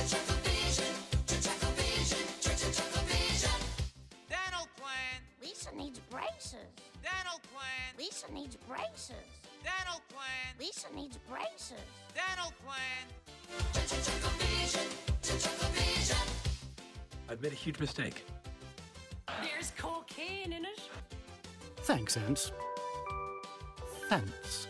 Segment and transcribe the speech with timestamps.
[0.00, 0.18] Dental
[4.76, 5.20] plan.
[5.42, 6.70] Lisa needs braces.
[7.02, 7.94] Dental plan.
[7.98, 9.14] Lisa needs braces.
[9.62, 10.56] Dental plan.
[10.58, 11.84] Lisa needs braces.
[12.14, 13.08] Dental plan.
[17.28, 18.24] I've made a huge mistake.
[19.42, 20.80] There's cocaine in it.
[21.82, 22.52] Thanks, Ants.
[24.08, 24.66] Thanks.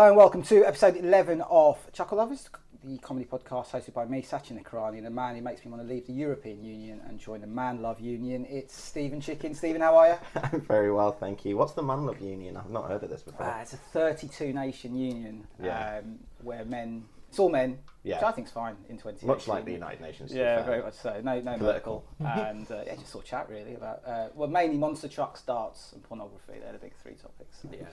[0.00, 2.48] Hello and welcome to episode 11 of Chuckle Lovers,
[2.82, 5.86] the comedy podcast hosted by me, Sachin Nakarani, and a man who makes me want
[5.86, 8.46] to leave the European Union and join the Man Love Union.
[8.48, 9.54] It's Stephen Chicken.
[9.54, 10.58] Stephen, how are you?
[10.66, 11.58] Very well, thank you.
[11.58, 12.56] What's the Man Love Union?
[12.56, 13.44] I've not heard of this before.
[13.44, 15.98] Uh, it's a 32 nation union Yeah.
[15.98, 18.26] um, where men, it's all men, which Yeah.
[18.26, 20.32] I think is fine in 20 Much like the United Nations.
[20.32, 21.20] Yeah, very much so.
[21.22, 22.44] No, no medical, Political.
[22.48, 25.92] and uh, yeah, just sort of chat really about uh, well, mainly monster trucks, darts,
[25.92, 26.54] and pornography.
[26.62, 27.58] They're the big three topics.
[27.70, 27.86] Yeah.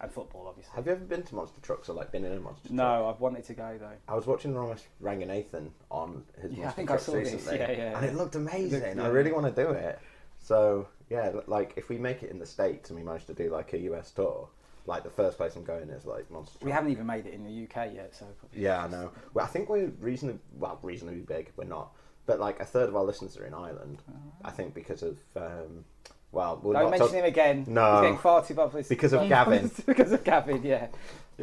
[0.00, 0.72] and football, obviously.
[0.74, 2.74] Have you ever been to monster trucks or like been in a monster truck?
[2.74, 3.96] No, I've wanted to go though.
[4.08, 7.32] I was watching Romesh Ranganathan on his Yeah, I monster think I trucks saw this.
[7.32, 8.80] recently, Yeah, yeah, and it looked amazing.
[8.82, 9.98] Looked- I really want to do it.
[10.38, 13.50] So yeah, like if we make it in the states and we manage to do
[13.50, 14.48] like a US tour,
[14.86, 16.58] like the first place I'm going is like monster.
[16.62, 16.74] We Truck.
[16.76, 19.10] haven't even made it in the UK yet, so probably Yeah, I know.
[19.34, 21.50] Well, I think we're reasonably well, reasonably big.
[21.56, 21.92] We're not,
[22.26, 24.02] but like a third of our listeners are in Ireland.
[24.44, 25.84] I think because of um,
[26.32, 27.64] well, we'll Don't not mention talk- him again.
[27.68, 27.92] No.
[27.94, 28.94] He's getting far too publicity.
[28.94, 29.70] Because of Gavin.
[29.86, 30.88] because of Gavin, yeah.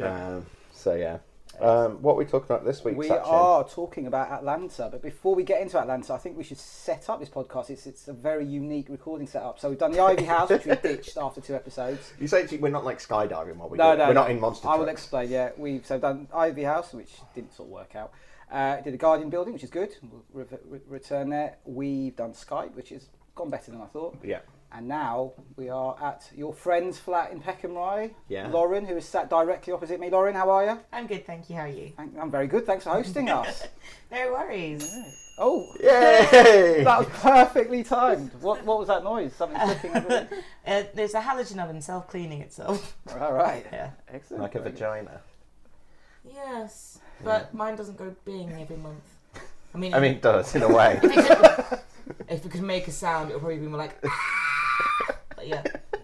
[0.02, 1.18] Um, so yeah,
[1.60, 2.96] um, what are we talking about this week?
[2.96, 3.22] We Sachin?
[3.26, 7.08] are talking about Atlanta, but before we get into Atlanta, I think we should set
[7.08, 7.70] up this podcast.
[7.70, 9.58] It's it's a very unique recording setup.
[9.60, 12.12] So we've done the Ivy House, which we ditched after two episodes.
[12.20, 13.98] You say we're not like skydiving while we No, do it.
[13.98, 14.20] no, we're no.
[14.22, 14.68] not in monster.
[14.68, 15.30] I will explain.
[15.30, 18.12] Yeah, we've so done Ivy House, which didn't sort of work out.
[18.52, 19.96] Uh, did the Guardian building, which is good.
[20.32, 21.56] We'll re- re- return there.
[21.64, 24.16] We've done Skype, which has gone better than I thought.
[24.22, 24.40] Yeah.
[24.76, 28.10] And now we are at your friend's flat in Peckham Rye.
[28.28, 28.48] Yeah.
[28.48, 30.10] Lauren, who is sat directly opposite me.
[30.10, 30.78] Lauren, how are you?
[30.92, 31.54] I'm good, thank you.
[31.54, 31.92] How are you?
[31.96, 32.66] Thank- I'm very good.
[32.66, 33.62] Thanks for hosting us.
[34.12, 34.88] No worries.
[35.38, 36.84] Oh, Yay!
[36.84, 38.30] that was perfectly timed.
[38.40, 39.32] What What was that noise?
[39.34, 39.96] Something clicking.
[39.96, 40.28] over
[40.66, 42.96] Uh, there's a halogen oven self-cleaning itself.
[43.06, 43.20] there?
[43.22, 43.66] All right.
[43.72, 43.90] Yeah.
[44.12, 44.42] Excellent.
[44.44, 45.20] like a vagina.
[46.24, 49.02] Yes, but mine doesn't go bing every month.
[49.74, 51.00] I mean, I mean, it does in a way.
[52.28, 54.00] if it could make a sound, it would probably be more like.
[55.48, 55.96] But yeah,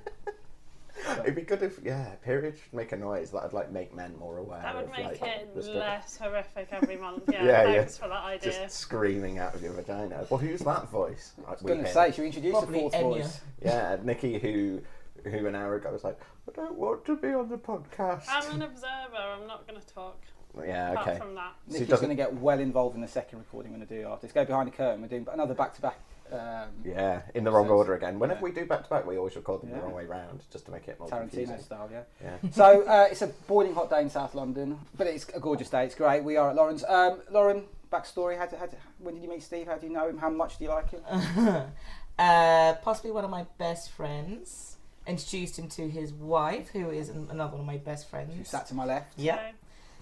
[1.23, 4.39] It'd be good if yeah, periods should make a noise that'd like make men more
[4.39, 4.61] aware.
[4.63, 5.75] That would of, make like, it the stuff.
[5.75, 7.25] less horrific every month.
[7.33, 7.85] Yeah, Yeah, yeah.
[7.87, 8.53] for that idea.
[8.53, 10.27] Just screaming out of your vagina.
[10.31, 11.33] Well, who's that voice?
[11.47, 13.01] I I was going to say, should we introduce Probably the fourth Enya.
[13.23, 13.41] voice?
[13.65, 14.81] Yeah, Nikki, who
[15.25, 16.19] who an hour ago was like,
[16.49, 18.25] I don't want to be on the podcast.
[18.29, 19.17] I'm an observer.
[19.17, 20.19] I'm not going to talk.
[20.65, 21.19] yeah, Apart okay.
[21.19, 23.79] from that, So Nikki's doesn't- going to get well involved in the second recording we're
[23.79, 24.27] going to do after.
[24.27, 25.03] Let's go behind the curtain.
[25.03, 25.99] We're doing another back to back.
[26.33, 27.79] Yeah, in the wrong Episodes.
[27.79, 28.19] order again.
[28.19, 28.45] Whenever Yeah.
[28.45, 29.77] we do back to back, we always record them Yeah.
[29.77, 31.59] the wrong way round, just to make it more Tarantino confusing.
[31.61, 32.03] style, yeah.
[32.23, 32.37] Yeah.
[32.53, 35.85] So uh, it's a boiling hot day in South London, but it's a gorgeous day.
[35.85, 36.23] It's great.
[36.25, 36.85] We are at Lauren's.
[36.85, 38.37] Um, Lauren, backstory.
[38.39, 39.67] How did, how did, when did you meet Steve?
[39.67, 40.19] How do you know him?
[40.19, 41.03] How much do you like him?
[42.19, 44.77] uh, possibly one of my best friends.
[45.07, 48.49] Introduced him to his wife, who is an- another one of my best Who friends.
[48.49, 49.15] sat to my left?
[49.17, 49.53] Yeah.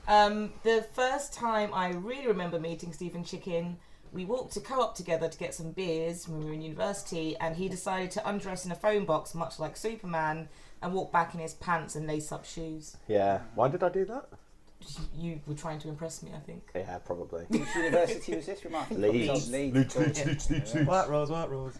[0.06, 3.78] Um, the first time I really remember meeting Stephen Chicken,
[4.12, 7.56] we walked to Co-op together to get some beers when we were in university, and
[7.56, 10.48] he decided to undress in a phone box, much like Superman,
[10.82, 12.96] and walk back in his pants and lace-up shoes.
[13.08, 13.41] Yeah.
[13.54, 14.28] Why did I do that?
[15.16, 16.62] You were trying to impress me, I think.
[16.74, 17.44] Yeah, probably.
[17.48, 18.64] Which university was this?
[18.64, 18.96] Remind me.
[19.08, 19.50] Leeds.
[19.50, 19.96] Leeds.
[20.50, 20.75] Leeds.
[20.75, 21.78] White Rose, White Rose.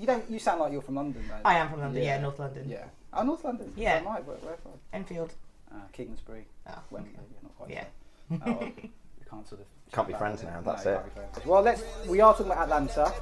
[0.00, 0.28] You don't.
[0.30, 1.36] You sound like you're from London, though.
[1.44, 2.20] I am from London, yeah, Yeah.
[2.22, 2.64] North London.
[2.68, 2.84] Yeah.
[3.12, 3.70] Oh, North London.
[3.76, 4.00] Yeah.
[4.00, 4.20] So am I.
[4.20, 4.72] Where, where from?
[4.94, 5.34] Enfield.
[5.70, 6.46] Uh, Kingsbury.
[6.66, 7.12] Oh, Wembley.
[7.14, 7.70] Yeah, not quite.
[7.70, 7.84] Yeah.
[8.30, 8.38] so.
[8.46, 8.90] Oh, well, we
[9.30, 9.66] can't sort of.
[9.92, 11.46] Can't be friends now, that's can't it.
[11.46, 11.82] Well, let's.
[12.06, 13.12] We are talking about Atlanta.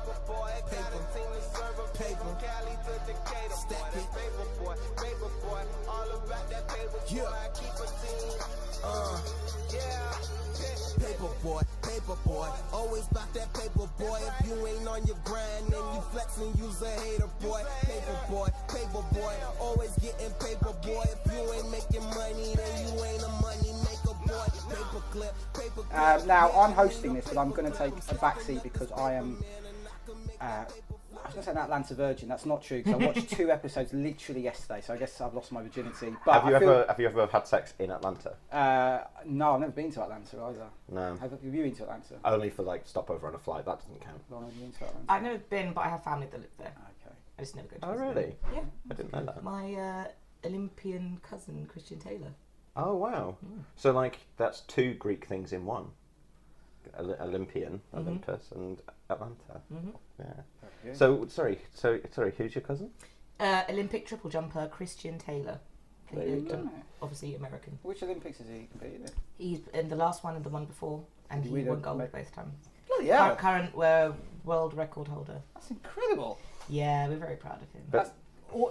[7.11, 7.33] Yeah,
[10.99, 14.19] paper boy, paper boy, always about that paper boy.
[14.41, 17.63] If you ain't on your grind, then you flexing, you's a hater boy.
[17.83, 21.05] Paper boy, paper boy, always getting paper boy.
[21.05, 23.68] If you ain't making money, then you ain't a money
[24.69, 24.89] maker boy.
[24.91, 25.99] Paper clip, paper clip.
[25.99, 29.43] Um, now I'm hosting this, but I'm going to take a backseat because I am.
[30.41, 30.65] Uh,
[31.21, 32.29] I was going to say an Atlanta virgin.
[32.29, 35.51] That's not true because I watched two episodes literally yesterday, so I guess I've lost
[35.53, 36.15] my virginity.
[36.25, 38.35] But have you I feel- ever have you ever had sex in Atlanta?
[38.53, 40.67] Uh, no, I've never been to Atlanta either.
[40.91, 41.17] No.
[41.17, 42.15] Have, have you been to Atlanta?
[42.25, 43.65] Only for like stopover on a flight.
[43.67, 44.21] That doesn't count.
[44.31, 45.05] Lauren, have you been to Atlanta?
[45.09, 46.73] I've never been, but I have family that live there.
[47.05, 47.15] Okay.
[47.39, 48.15] I just never go to Oh visit them.
[48.17, 48.37] really?
[48.55, 48.61] Yeah.
[48.91, 49.43] I didn't know that.
[49.45, 50.05] My uh,
[50.47, 52.33] Olympian cousin, Christian Taylor.
[52.79, 53.37] Oh wow.
[53.77, 55.87] So like that's two Greek things in one.
[56.99, 57.99] Olympian, Mm-hmm.
[57.99, 58.81] Olympus, and
[59.11, 59.61] Atlanta.
[59.73, 59.93] Mhm.
[60.19, 60.27] Yeah.
[60.85, 60.97] good.
[60.97, 62.91] So sorry, so sorry, who's your cousin?
[63.39, 65.61] Uh, Olympic triple jumper Christian Taylor.
[66.13, 66.55] There you go.
[66.55, 66.71] Um,
[67.03, 67.79] Obviously American.
[67.83, 69.11] Which Olympics is he competed in?
[69.37, 72.13] He's in the last one and the one before, and Did he won gold make-
[72.13, 72.55] both times.
[72.89, 73.37] Bloody Cur- hell.
[73.37, 74.13] Current uh,
[74.45, 75.41] world record holder.
[75.55, 76.41] That's incredible.
[76.71, 77.83] Yeah, we're very proud of him.
[77.91, 78.15] But- That's or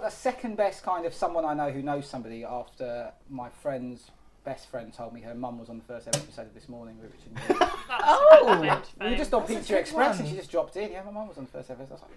[0.02, 4.10] a second best kind of someone I know who knows somebody after my friend's
[4.44, 6.96] best friend told me her mum was on the first ever episode of This Morning
[7.00, 8.80] with Richard and Oh!
[9.00, 10.90] We were just on Pizza good Express and she just dropped in.
[10.92, 11.90] Yeah, my mum was on the first episode.
[11.90, 12.10] I was like,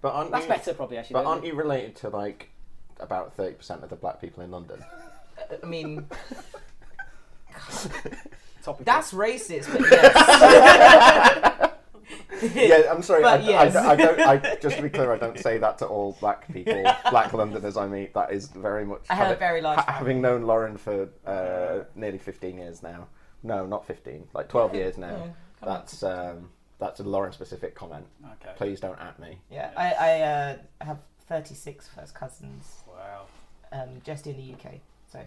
[0.00, 1.14] But aren't That's you, better probably actually.
[1.14, 1.52] But aren't you?
[1.52, 2.50] you related to like
[3.00, 4.84] about thirty percent of the black people in London?
[5.62, 6.06] I mean,
[8.62, 8.84] Topical.
[8.84, 11.47] that's racist, but yes.
[12.54, 13.22] Yeah, I'm sorry.
[13.22, 13.76] But I, yes.
[13.76, 14.20] I, I don't.
[14.20, 17.76] I, just to be clear, I don't say that to all black people, black Londoners.
[17.76, 19.02] I mean, that is very much.
[19.10, 22.82] I have a having- very large ha- having known Lauren for uh, nearly 15 years
[22.82, 23.08] now.
[23.42, 24.28] No, not 15.
[24.34, 25.16] Like 12 years now.
[25.16, 28.06] Yeah, that's um, that's a Lauren specific comment.
[28.24, 28.52] Okay.
[28.56, 29.38] Please don't at me.
[29.50, 30.98] Yeah, I, I uh, have
[31.28, 33.26] 36 first cousins Wow.
[33.72, 34.76] um, just in the UK.
[35.12, 35.20] So,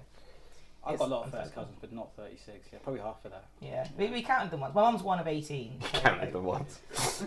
[0.84, 2.70] I've got a lot of first cousins, but not 36.
[2.74, 3.46] Yeah, probably half of that.
[3.60, 4.74] yeah, we, we counted them once.
[4.74, 5.80] My mum's one of 18.
[5.82, 6.80] so, Counted them once.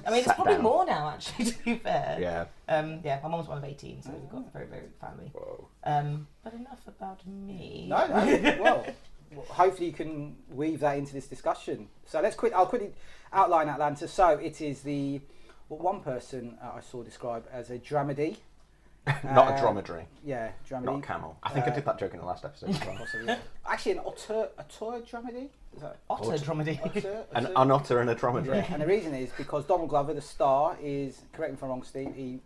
[0.05, 0.63] I mean, it's Sat probably down.
[0.63, 2.19] more now, actually, to be fair.
[2.21, 2.45] Yeah.
[2.69, 5.31] Um, yeah, my mum's one of 18, so we've got a very, very big family.
[5.33, 5.69] Whoa.
[5.85, 7.87] Um, but enough about me.
[7.89, 8.57] No, no.
[8.61, 8.87] well,
[9.33, 11.89] well, hopefully you can weave that into this discussion.
[12.07, 12.53] So let's quick.
[12.55, 12.91] I'll quickly
[13.33, 14.09] outline Atlanta.
[14.09, 15.21] So it is the
[15.69, 18.37] what one person uh, I saw describe as a dramedy.
[19.25, 20.07] Not Uh, a dromedary.
[20.25, 20.85] Yeah, dramedy.
[20.85, 21.37] Not camel.
[21.43, 22.71] I think I Uh, did that joke in the last episode.
[22.71, 22.97] as well.
[22.97, 23.39] Possibly, yeah.
[23.67, 25.49] Actually, an otter, a tour dramedy.
[25.75, 26.81] Is that Otter dromedy.
[26.85, 27.25] otter?
[27.35, 27.53] An, Otter?
[27.57, 28.59] an otter and a dromedary.
[28.59, 31.69] Yeah, and the reason is because Donald Glover, the star, is correct me if I'm
[31.71, 32.15] wrong, Steve.
[32.15, 32.41] He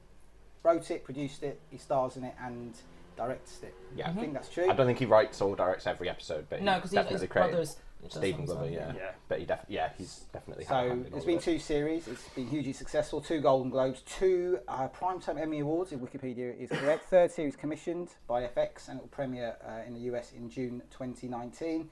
[0.62, 2.74] wrote it, produced it, he stars in it, and
[3.16, 3.74] directs it.
[3.94, 4.08] Yeah.
[4.10, 4.70] I think that's true.
[4.70, 7.26] I don't think he writes or directs every episode, but no, he because his definitely
[7.28, 7.50] created.
[7.50, 7.76] brother's
[8.08, 8.92] Stephen Glover, yeah.
[8.94, 9.10] Yeah.
[9.28, 11.42] But he def- yeah, he's definitely So it's been it.
[11.42, 12.06] two series.
[12.08, 13.20] It's been hugely successful.
[13.20, 15.92] Two Golden Globes, two uh, Primetime Emmy Awards.
[15.92, 17.04] If Wikipedia is correct.
[17.10, 20.82] Third series commissioned by FX, and it will premiere uh, in the US in June
[20.90, 21.90] 2019.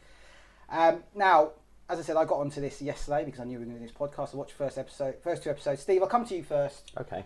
[0.70, 1.50] Um, now,
[1.88, 3.92] as I said, I got onto this yesterday because I knew we were doing this
[3.92, 4.34] podcast.
[4.34, 5.82] I watched first episode, first two episodes.
[5.82, 6.92] Steve, I'll come to you first.
[6.98, 7.24] Okay.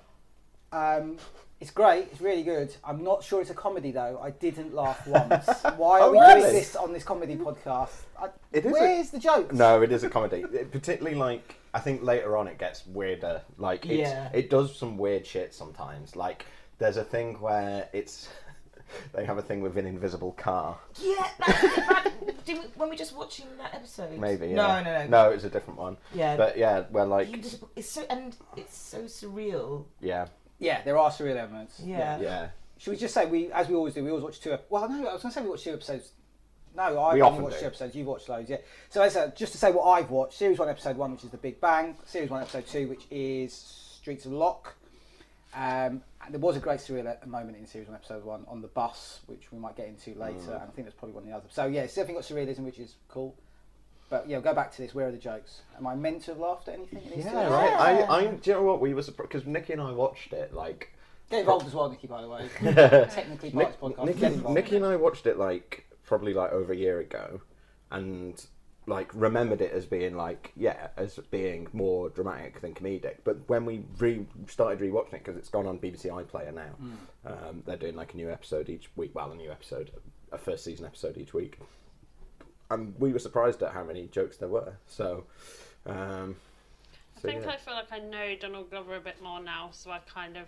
[0.73, 1.17] Um,
[1.61, 2.09] it's great.
[2.11, 2.75] It's really good.
[2.85, 4.19] I'm not sure it's a comedy though.
[4.23, 5.47] I didn't laugh once.
[5.77, 6.41] Why are Oh, we really?
[6.41, 7.91] doing this on this comedy podcast?
[8.19, 9.53] I, It is a- Where's the joke?
[9.53, 10.45] No, it is a comedy.
[10.53, 13.43] It- particularly like I think later on it gets weirder.
[13.59, 14.31] Like it's, Yeah.
[14.33, 16.17] it does some weird shit sometimes.
[16.17, 16.47] Like
[16.79, 18.29] there's a thing where it's
[19.13, 20.79] they have a thing with an invisible car.
[21.01, 24.19] Yeah, that, that, did we, when we just watching that episode?
[24.19, 24.49] Maybe.
[24.49, 24.55] Yeah.
[24.57, 25.07] No, no, no.
[25.09, 25.97] No, it's a different one.
[26.15, 26.37] Yeah.
[26.39, 27.29] But yeah, where like
[27.77, 29.85] It's so and it's so surreal.
[30.01, 30.27] yeah,
[30.61, 31.81] Yeah, there are surreal elements.
[31.85, 32.21] Yeah.
[32.21, 32.49] yeah.
[32.79, 34.53] Should we just say we, as we always do, we always watch two.
[34.53, 36.13] ep- Well, no, I was going to say we watch two episodes.
[36.77, 37.61] No, I've We only often watched do.
[37.63, 37.95] two episodes.
[37.97, 38.59] You've watched loads, yeah.
[38.91, 41.31] So as a, just to say what I've watched: series one, episode one, which is
[41.31, 44.75] The Big Bang; series one, episode two, which is Streets on Lock.
[45.53, 48.63] Um, and there was a great surreal e- moment in series one, episode one, on
[48.63, 50.39] the bus, which we might get into later.
[50.39, 50.47] Mm.
[50.55, 51.51] And I think there's probably one of the others.
[51.53, 53.35] So yeah, it's definitely got surrealism, which is cool.
[54.11, 54.93] But yeah, go back to this.
[54.95, 55.63] Where are the jokes?
[55.79, 57.03] Am I meant to have laughed at anything?
[57.05, 57.53] in these Yeah, two?
[57.55, 57.73] right.
[57.73, 58.81] I, I, do you know what?
[58.81, 60.53] We were surprised because Nikki and I watched it.
[60.53, 60.93] Like,
[61.31, 62.09] Get involved as well, Nikki.
[62.09, 64.05] By the way, technically part Nick, of podcast.
[64.05, 64.51] Nikki, Get.
[64.51, 67.41] Nikki and I watched it like probably like over a year ago,
[67.93, 68.45] and
[68.89, 73.19] like remembered it as being like yeah, as being more dramatic than comedic.
[73.23, 76.75] But when we re started rewatching it because it's gone on BBC iPlayer now,
[77.25, 79.13] um, they're doing like a new episode each week.
[79.15, 79.93] Well, a new episode,
[80.33, 81.61] a first season episode each week.
[82.71, 84.75] And we were surprised at how many jokes there were.
[84.87, 85.25] So,
[85.87, 86.37] um,
[87.17, 87.51] I think yeah.
[87.51, 90.47] I feel like I know Donald Glover a bit more now, so I kind of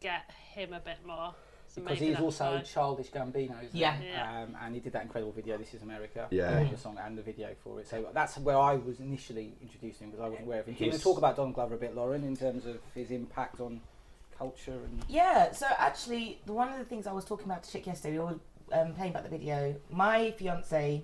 [0.00, 1.34] get him a bit more.
[1.68, 2.62] So because he's also why.
[2.62, 3.96] childish Gambino, isn't Yeah.
[3.96, 4.08] he?
[4.08, 4.42] Yeah.
[4.42, 5.56] Um, and he did that incredible video.
[5.56, 6.26] This is America.
[6.30, 6.64] Yeah.
[6.64, 7.88] the song and the video for it.
[7.88, 10.74] So that's where I was initially introduced him because I wasn't aware of him.
[10.74, 13.12] Do you want to talk about Donald Glover a bit, Lauren, in terms of his
[13.12, 13.80] impact on
[14.36, 15.04] culture and?
[15.08, 18.18] Yeah, so actually, the, one of the things I was talking about to Chick yesterday,
[18.18, 18.40] we were
[18.72, 19.74] um, playing about the video.
[19.90, 21.02] My fiance,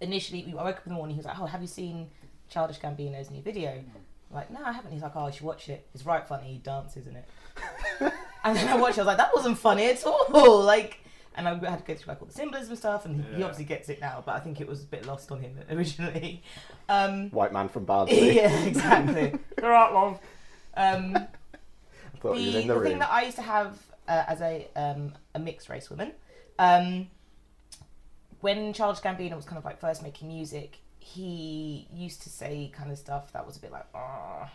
[0.00, 2.08] initially, we- I woke up in the morning, he was like, Oh, have you seen
[2.48, 3.70] Childish Gambino's new video?
[3.72, 4.92] I'm like, no, I haven't.
[4.92, 5.86] He's like, Oh, you should watch it.
[5.94, 7.28] It's right funny, he dances in it.
[8.44, 10.62] and then I watched it, I was like, That wasn't funny at all.
[10.64, 10.98] Like,
[11.34, 13.64] and I had to go through like all the symbolism stuff, and he- he obviously
[13.64, 16.42] gets it now, but I think it was a bit lost on him originally.
[16.90, 18.36] Um, White man from Barnsley.
[18.36, 19.32] yeah, exactly.
[19.62, 20.20] All right, love.
[20.76, 22.88] Um, I thought he was the, in the, the room.
[22.90, 26.12] thing that I used to have uh, as a um, a mixed race woman,
[26.58, 27.08] um,
[28.40, 32.90] when Childish Gambino was kind of like first making music, he used to say kind
[32.90, 34.50] of stuff that was a bit like, ah,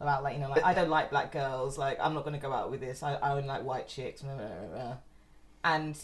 [0.00, 2.52] about like you know like I don't like black girls, like I'm not gonna go
[2.52, 3.02] out with this.
[3.02, 4.96] I, I only like white chicks, blah, blah, blah,
[5.64, 5.98] and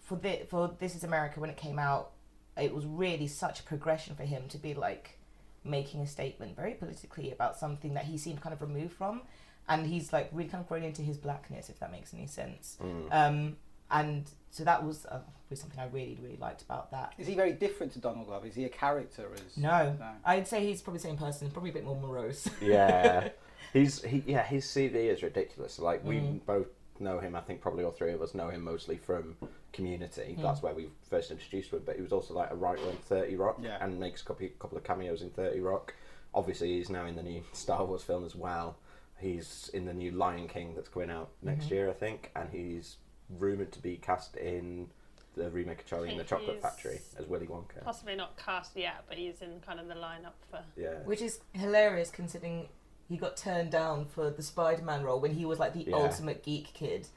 [0.00, 2.10] for this for This Is America when it came out,
[2.56, 5.18] it was really such a progression for him to be like
[5.64, 9.22] making a statement very politically about something that he seemed kind of removed from.
[9.68, 12.76] and he's like really kind of grown into his blackness, if that makes any sense.
[12.82, 13.06] Mm.
[13.12, 13.56] Um,
[13.92, 15.20] and so that was uh,
[15.50, 17.12] was something I really really liked about that.
[17.18, 18.46] Is he very different to Donald Glover?
[18.46, 19.28] Is he a character?
[19.34, 20.08] As No, No.
[20.24, 22.48] I'd say he's probably the same person, probably a bit more morose.
[22.62, 23.28] Yeah,
[23.72, 25.78] he's he yeah his CV is ridiculous.
[25.78, 26.44] Like we Mm.
[26.46, 26.68] both
[27.00, 27.34] know him.
[27.34, 29.36] I think probably all three of us know him mostly from
[29.72, 30.36] Community.
[30.38, 30.42] Mm.
[30.42, 31.82] That's where we first introduced to him.
[31.86, 33.78] But he was also like a writer on Thirty Rock Yeah.
[33.80, 35.94] and makes a couple, couple of cameos in Thirty Rock.
[36.34, 38.76] Obviously, he's now in the new Star Wars film as well.
[39.18, 41.74] He's in the new Lion King that's coming out next Mm-hmm.
[41.74, 42.96] year, I think, and he's
[43.38, 44.88] rumored to be cast in
[45.34, 47.82] the remake of Charlie and the Chocolate Factory as Willy Wonka.
[47.84, 50.60] Possibly not cast yet, but he's in kind of the lineup for.
[50.76, 50.98] Yeah.
[51.04, 52.68] Which is hilarious considering
[53.08, 55.96] he got turned down for the Spider Man role when he was like the Yeah.
[55.96, 57.08] ultimate geek kid.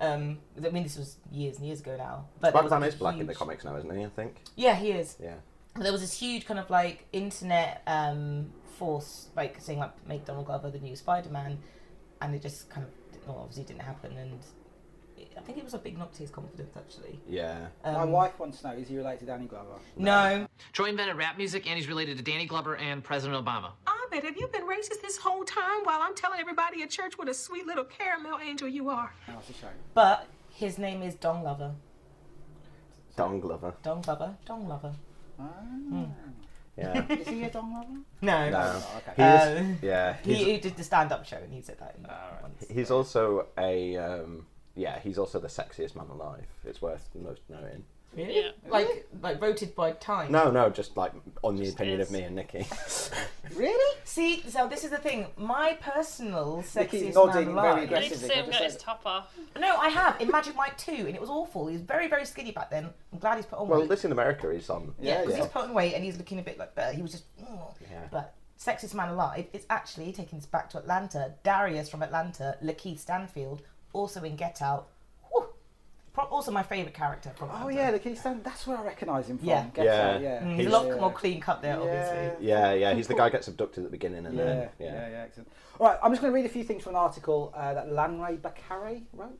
[0.00, 2.26] Um, I mean, this was years and years ago now.
[2.40, 4.04] But there was, Batman like, a is black in the huge- comics now, isn't he?
[4.04, 4.42] I think.
[4.56, 5.16] Yeah, he is.
[5.22, 5.34] Yeah.
[5.74, 10.24] But there was this huge kind of like internet um, force, like saying like make
[10.24, 11.58] Donald Glover the new Spider Man,
[12.20, 12.92] and it just kind of
[13.28, 14.16] well, obviously didn't happen.
[14.16, 14.40] And it,
[15.36, 17.20] I think it was a big knock to his confidence actually.
[17.28, 17.66] Yeah.
[17.84, 19.74] Um, My wife wants to know: Is he related to Danny Glover?
[19.96, 23.70] No, Troy invented rap music, and he's related to Danny Glover and President Obama.
[23.86, 27.16] I bet have you been racist this whole time while I'm telling everybody at church
[27.18, 29.12] what a sweet little caramel angel you are?
[29.28, 29.70] No, it's a shame.
[29.94, 31.72] but his name is Don Glover.
[33.16, 33.74] Don Glover.
[33.82, 34.34] Don Glover.
[34.46, 34.92] Don Glover.
[35.38, 35.44] Ah.
[36.76, 37.06] Yeah.
[37.12, 38.00] Is he a Don Glover?
[38.22, 38.58] No, No.
[38.82, 39.12] Oh, okay.
[39.16, 40.16] He is, yeah.
[40.24, 41.94] He, he did the stand-up show, and he said that.
[41.98, 42.06] In
[42.42, 42.64] once.
[42.70, 44.98] he's also a um, yeah.
[45.00, 46.46] He's also the sexiest man alive.
[46.64, 47.84] It's worth most noting.
[48.14, 48.36] Really?
[48.42, 48.50] Yeah.
[48.68, 50.30] Like, like voted by Time.
[50.30, 51.12] No, no, just like
[51.42, 52.08] on the Just opinion is.
[52.08, 52.66] of me and Nikki.
[53.56, 53.98] Really?
[54.04, 55.26] See, so this is the thing.
[55.36, 57.76] My personal Nikki's sexiest nodding man very alive.
[57.76, 59.34] You need to Aggressively, see him can I get just his say- top off.
[59.58, 61.66] No, I have in Magic Mike 2, and it was awful.
[61.66, 62.88] He was very, very skinny back then.
[63.12, 63.70] I'm glad he's put on weight.
[63.70, 63.88] well, weight.
[63.90, 64.94] this in America is on.
[65.00, 65.42] yeah, Yeah, because yeah.
[65.44, 66.94] he's put on weight and he's looking a bit like better.
[66.96, 67.24] He was just.
[67.46, 67.74] oh.
[67.90, 68.00] Yeah.
[68.10, 71.34] But sexiest man alive it's actually taking us back to Atlanta.
[71.42, 73.62] Darius from Atlanta, Lakeith Stanfield,
[73.92, 74.88] also in Get Out.
[75.30, 75.46] Whew.
[76.12, 77.48] Pro- Also my favourite character from.
[77.50, 77.74] Oh Atlanta.
[77.74, 78.40] yeah, the Keystone.
[78.42, 79.48] That's where I recognise him from.
[79.48, 79.66] Yeah.
[79.74, 80.10] Get Yeah.
[80.14, 80.40] Out, yeah.
[80.40, 80.94] Mm, He's- he's a lot yeah.
[80.96, 82.46] more clean cut there, obviously.
[82.46, 82.94] Yeah, yeah.
[82.94, 85.08] He's the guy who gets abducted at the beginning, and Yeah, then yeah, yeah.
[85.10, 85.48] yeah, excellent.
[85.80, 87.88] All right, I'm just going to read a few things from an article uh, that
[87.90, 89.38] Lanre Bakare wrote.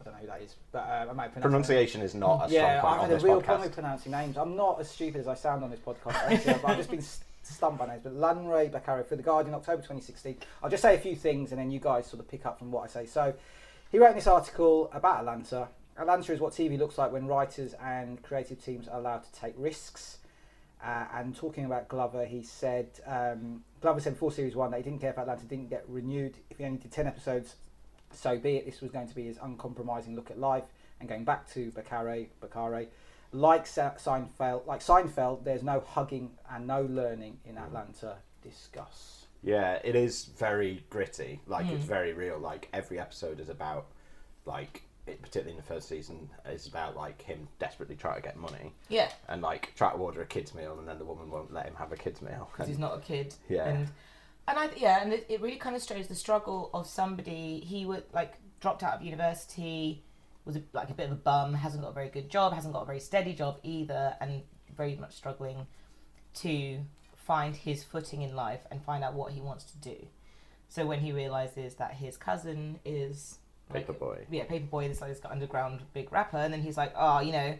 [0.00, 2.48] I don't know who that is, but uh, I might pronounce Pronunciation is not a
[2.48, 3.44] strong Yeah, point I've on had a this real podcast.
[3.44, 4.36] problem with pronouncing names.
[4.36, 7.00] I'm not as stupid as I sound on this podcast, actually, but I've just been
[7.02, 8.00] st- stumped by names.
[8.02, 10.36] But Lanre Bakare for The Guardian, October 2016.
[10.62, 12.70] I'll just say a few things and then you guys sort of pick up from
[12.70, 13.06] what I say.
[13.06, 13.32] So,
[13.94, 15.68] he wrote this article about Atlanta.
[15.96, 19.54] Atlanta is what TV looks like when writers and creative teams are allowed to take
[19.56, 20.18] risks.
[20.84, 24.82] Uh, and talking about Glover, he said um, Glover said before series one that he
[24.82, 26.34] didn't care if Atlanta didn't get renewed.
[26.50, 27.54] If he only did ten episodes,
[28.10, 28.66] so be it.
[28.66, 30.64] This was going to be his uncompromising look at life.
[30.98, 32.88] And going back to Bakare, Bakare,
[33.30, 38.16] like Seinfeld, like Seinfeld, there's no hugging and no learning in Atlanta.
[38.42, 39.23] Discuss.
[39.44, 41.40] Yeah, it is very gritty.
[41.46, 41.74] Like Hmm.
[41.74, 42.38] it's very real.
[42.38, 43.86] Like every episode is about,
[44.46, 48.36] like, it, particularly in the first season, is about like him desperately trying to get
[48.36, 51.52] money Yeah, and like try to order a kids meal, and then the woman won't
[51.52, 52.48] let him have a kids meal.
[52.52, 53.34] because he's not a kid.
[53.48, 53.66] Yeah.
[53.68, 53.88] And
[54.48, 57.60] and I yeah, and it, it really kind of shows the struggle of somebody.
[57.60, 60.02] He would like dropped out of university,
[60.46, 62.72] was a, like a bit of a bum, hasn't got a very good job, hasn't
[62.72, 64.42] got a very steady job either, and
[64.74, 65.66] very much struggling
[66.36, 66.80] to
[67.26, 69.96] find his footing in life and find out what he wants to do.
[70.68, 73.38] So when he realizes that his cousin is
[73.72, 74.26] Paperboy.
[74.30, 77.58] yeah, Paperboy, this like this underground big rapper, and then he's like, oh, you know,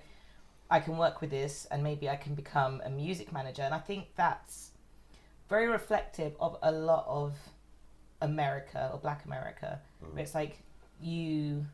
[0.71, 3.63] I can work with this, and maybe I can become a music manager.
[3.63, 4.71] And I think that's
[5.49, 7.35] very reflective of a lot of
[8.21, 10.13] America or Black America, mm.
[10.13, 10.59] where it's like
[11.01, 11.67] you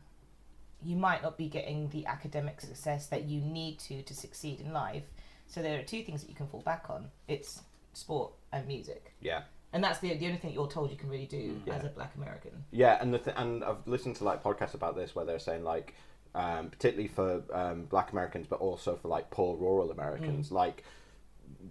[0.83, 4.73] you might not be getting the academic success that you need to to succeed in
[4.73, 5.03] life.
[5.47, 7.61] So there are two things that you can fall back on: it's
[7.93, 9.43] sport and music, Yeah.
[9.73, 11.75] and that's the the only thing you're told you can really do Yeah.
[11.75, 12.63] as a Black American.
[12.71, 15.63] Yeah, and the th- and I've listened to like podcasts about this where they're saying
[15.63, 15.93] like,
[16.35, 20.53] um, particularly for um, Black Americans, but also for like poor rural Americans, Mm.
[20.53, 20.83] like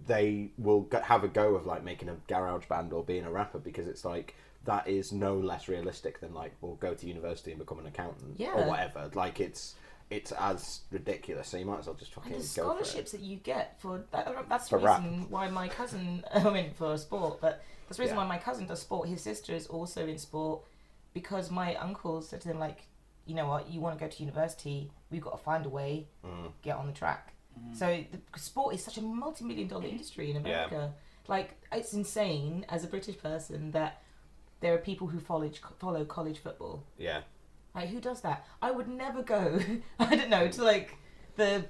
[0.07, 3.31] they will go- have a go of like making a garage band or being a
[3.31, 7.51] rapper because it's like that is no less realistic than like we'll go to university
[7.51, 8.53] and become an accountant Yeah.
[8.53, 9.09] or whatever.
[9.13, 9.75] Like it's
[10.11, 12.65] it's as ridiculous, so you might as well just fucking And go the for it.
[12.85, 15.01] scholarships that you get for that, that's For the rap.
[15.03, 18.23] reason why my cousin I mean for sport, but that's the reason Yeah.
[18.23, 19.07] why my cousin does sport.
[19.09, 20.61] His sister is also in sport
[21.13, 22.79] because my uncle said to them like,
[23.25, 26.07] you know what, you want to go to university, we've got to find a way,
[26.25, 26.51] Mm.
[26.61, 27.33] get on the track.
[27.73, 30.41] So the sport is such a multi-million dollar industry in Yeah.
[30.65, 30.93] America.
[31.27, 34.01] Like it's insane as a British person that
[34.61, 35.49] there are people who follow
[35.79, 36.83] follow college football.
[36.97, 37.21] Yeah,
[37.73, 38.45] Like who does that?
[38.61, 39.59] I would never go.
[39.99, 40.97] I don't know to like
[41.35, 41.65] the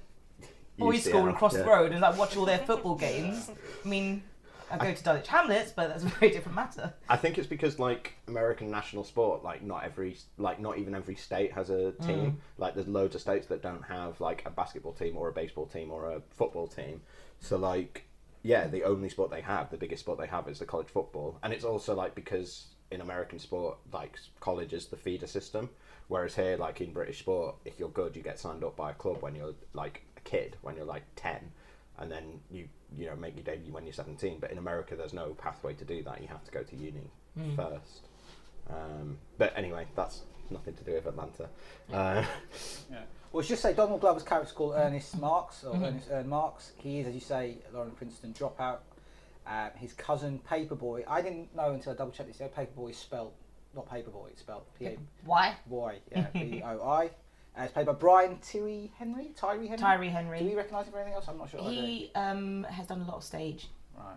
[0.78, 3.52] boys' UCL, school across the road and like watch all their football games.
[3.86, 4.24] I mean,
[4.72, 6.94] I go to Dulwich Hamlets, but that's a very different matter.
[7.10, 11.16] I think it's because like American national sport, like not every, like not even every
[11.16, 12.06] state has a mm.
[12.06, 12.42] team.
[12.58, 15.66] Like there's loads of states that don't have like a basketball team or a baseball
[15.66, 17.02] team or a football team.
[17.40, 18.06] So like,
[18.44, 21.38] yeah, the only sport they have, the biggest sport they have, is the college football,
[21.44, 25.70] and it's also like because in American sport, like college is the feeder system,
[26.12, 28.94] whereas here, like in British sport, if you're good, you get signed up by a
[28.94, 31.52] club when you're like a kid, when you're like ten,
[31.98, 35.14] and then you you know make your debut when you're 17 but in america there's
[35.14, 37.10] no pathway to do that you have to go to uni
[37.56, 38.10] first
[38.70, 41.48] um, but anyway that's nothing to do with atlanta
[41.94, 42.26] uh,
[42.92, 43.00] Yeah.
[43.32, 46.74] Well, let's just say Donald Glover's character's called Earnest Marks, or Earnest Earn Marks.
[46.76, 48.80] He is, as you say, Lauren Princeton dropout.
[49.48, 51.06] Um, his cousin Paperboy.
[51.08, 52.50] I didn't know until I double checked this.
[52.50, 53.32] Paperboy is spelled
[53.76, 54.30] not Paperboy.
[54.32, 55.56] It's spelled P A Why?
[55.68, 55.98] Y.
[56.12, 57.06] Yeah, B O I.
[57.58, 59.32] Uh, it's played by Brian Tyree Henry.
[59.36, 59.78] Tyree Henry.
[59.78, 60.40] Tyree Henry.
[60.40, 61.26] Do we recognise him for anything else?
[61.28, 61.62] I'm not sure.
[61.62, 63.68] He um, has done a lot of stage.
[63.98, 64.16] Right.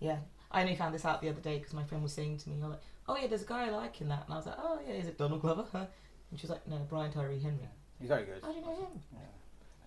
[0.00, 0.18] Yeah.
[0.50, 2.56] I only found this out the other day because my friend was saying to me,
[2.62, 4.24] like, oh yeah, there's a guy I like in that.
[4.24, 5.64] And I was like, oh yeah, is it Donald Glover?
[5.72, 5.86] Huh?
[6.32, 7.68] And she was like, no, Brian Tyree Henry.
[8.00, 8.40] He's very good.
[8.42, 9.00] I don't know him.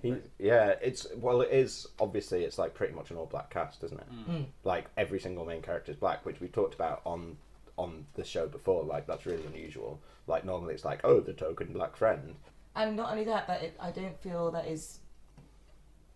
[0.02, 3.84] he, yeah it's well it is obviously it's like pretty much an all black cast
[3.84, 4.46] isn't it Mm.
[4.64, 7.36] like every single main character is black which we talked about on
[7.80, 11.74] on the show before like that's really unusual like normally it's like oh the token
[11.74, 12.36] black friend
[12.76, 15.00] And not only that, that it, I don't feel that is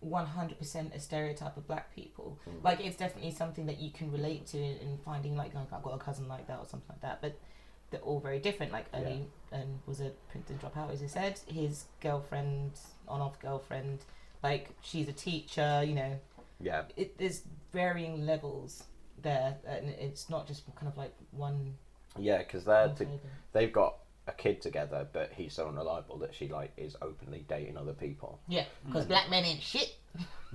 [0.06, 2.38] 100% a stereotype of black people.
[2.62, 5.82] Like, it's definitely something that you can relate to in, in finding, like, like, I've
[5.82, 7.20] got a cousin like that or something like that.
[7.20, 7.38] But
[7.90, 8.72] they're all very different.
[8.72, 11.40] Like, Ernie um, was a Princeton dropout, as I said.
[11.46, 12.72] His girlfriend,
[13.08, 14.00] on off girlfriend,
[14.42, 16.18] like, she's a teacher, you know.
[16.60, 17.42] yeah It, there's
[17.72, 18.84] varying levels
[19.24, 19.56] there.
[19.66, 21.74] And it's not just kind of like one.
[22.18, 23.20] yeah because they're one to, flavour.
[23.52, 27.76] they've got a kid together but he's so unreliable that she like is openly dating
[27.76, 29.96] other people Yeah, because black men ain't shit.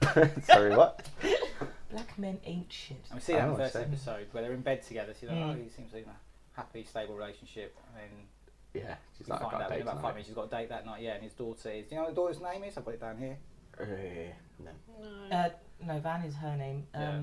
[0.43, 1.05] sorry what
[1.91, 2.97] Black men ain't shit.
[3.09, 3.79] And we see that in Oh, the first see.
[3.81, 5.13] episode where they're in bed together.
[5.19, 5.59] So you're like, Mm.
[5.59, 6.15] oh, he seems like in a
[6.53, 7.75] happy, stable relationship.
[7.87, 10.01] And then yeah she's you like find I got out a in date about five
[10.01, 10.11] tonight.
[10.13, 11.01] minutes she's got a date that night.
[11.01, 11.85] Yeah, and his daughter is.
[11.87, 12.77] Do you know what the daughter's name is?
[12.77, 13.37] I've got it down here.
[13.79, 13.85] Uh,
[14.63, 14.71] no.
[15.31, 15.35] No.
[15.37, 15.49] Uh,
[15.85, 16.85] no, Van is her name.
[16.93, 17.19] Yeah.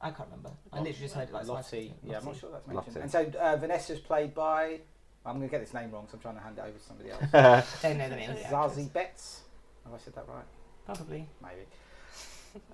[0.00, 0.50] I can't remember.
[0.72, 1.88] I literally just heard it like Lottie.
[1.88, 1.98] twice.
[2.04, 2.96] Yeah, I'm not sure that's mentioned.
[2.96, 3.00] Lottie.
[3.00, 4.80] And so uh, Vanessa's played by.
[5.24, 6.84] I'm going to get this name wrong, so I'm trying to hand it over to
[6.84, 7.72] somebody else.
[7.82, 8.76] Don't know the name of the actress.
[8.76, 9.38] Zazie Beetz.
[9.84, 10.44] Have I said that right?
[10.84, 11.26] Probably.
[11.42, 11.66] Maybe.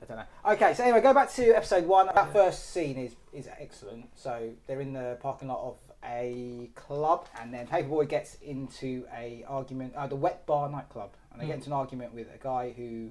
[0.01, 0.53] I don't know.
[0.53, 2.09] Okay, so anyway, go back to episode one.
[2.15, 4.07] That first scene is is excellent.
[4.15, 9.45] So they're in the parking lot of a club, and then Paperboy gets into a
[9.49, 12.73] argument, uh, the Wet Bar nightclub, and they get into an argument with a guy
[12.77, 13.11] who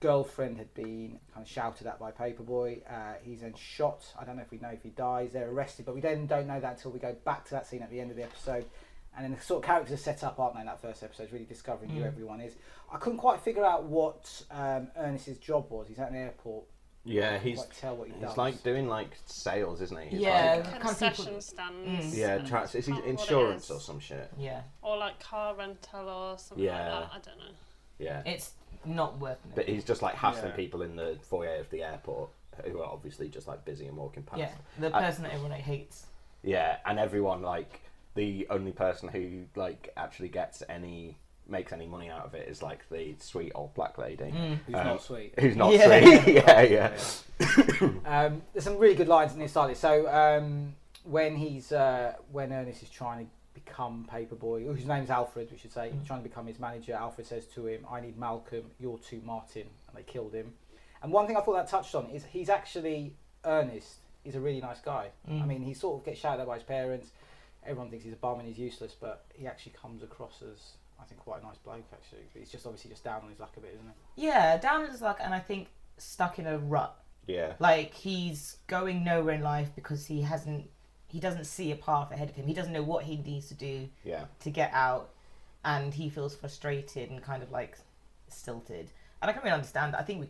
[0.00, 2.80] girlfriend had been kind of shouted at by Paperboy.
[2.90, 4.04] Uh, he's then shot.
[4.18, 5.32] I don't know if we know if he dies.
[5.32, 7.82] They're arrested, but we then don't know that until we go back to that scene
[7.82, 8.64] at the end of the episode.
[9.16, 11.32] And then the sort of characters are set up, aren't they, in that first episode,
[11.32, 12.54] really discovering who everyone is.
[12.92, 15.88] I couldn't quite figure out what um, Earnest's job was.
[15.88, 16.64] He's at an airport.
[17.04, 18.36] yeah he's quite tell what he he's does.
[18.36, 20.54] like doing like sales isn't he He's Yeah.
[20.56, 22.16] like, Kind people- Concession stands.
[22.18, 23.70] yeah and- trans- is he can't remember what it insurance is.
[23.70, 26.92] or some shit Yeah, Or like car rental or something Yeah.
[27.00, 27.16] like that.
[27.16, 27.54] I don't know.
[27.98, 28.52] yeah it's
[28.88, 29.54] not worth it.
[29.54, 30.56] But he's just like hassling Yeah.
[30.56, 32.30] people in the foyer of the airport
[32.64, 34.40] who are obviously just like busy and walking past.
[34.40, 36.06] yeah, the I- person that everyone hates.
[36.42, 37.80] Yeah, and everyone like
[38.14, 41.16] the only person who like actually gets any
[41.50, 44.30] makes any money out of it is like the sweet old black lady
[44.66, 45.32] Who's um, not sweet.
[45.38, 46.00] who's not Yeah.
[46.22, 46.34] sweet.
[46.46, 46.92] yeah, yeah,
[48.04, 49.76] Um, there's some really good lines in this started.
[49.76, 50.74] So um,
[51.04, 53.32] when he's uh, when Earnest is trying to
[53.68, 56.06] become Paperboy, whose name's Alfred, we should say, he's mm.
[56.06, 56.94] trying to become his manager.
[56.94, 58.70] Alfred says to him, "I need Malcolm.
[58.78, 60.54] You're too Martin," and they killed him.
[61.02, 63.98] And one thing I thought that touched on is he's actually Earnest.
[64.24, 65.10] He's a really nice guy.
[65.26, 65.46] I mm.
[65.46, 67.12] mean, he sort of gets shouted at by his parents.
[67.64, 71.04] Everyone thinks he's a bum and he's useless, but he actually comes across as I
[71.04, 71.84] think quite a nice bloke.
[71.92, 74.26] Actually, but he's just obviously just down on his luck a bit, isn't he?
[74.26, 76.96] Yeah, down on his luck, and I think stuck in a rut.
[77.26, 77.52] yeah.
[77.58, 80.68] Like he's going nowhere in life because he hasn't,
[81.08, 82.46] he doesn't see a path ahead of him.
[82.46, 84.24] He doesn't know what he needs to do Yeah.
[84.40, 85.10] to get out,
[85.64, 87.76] and he feels frustrated and kind of like
[88.28, 88.90] stilted.
[89.20, 90.00] And I can really understand that.
[90.00, 90.28] I think we,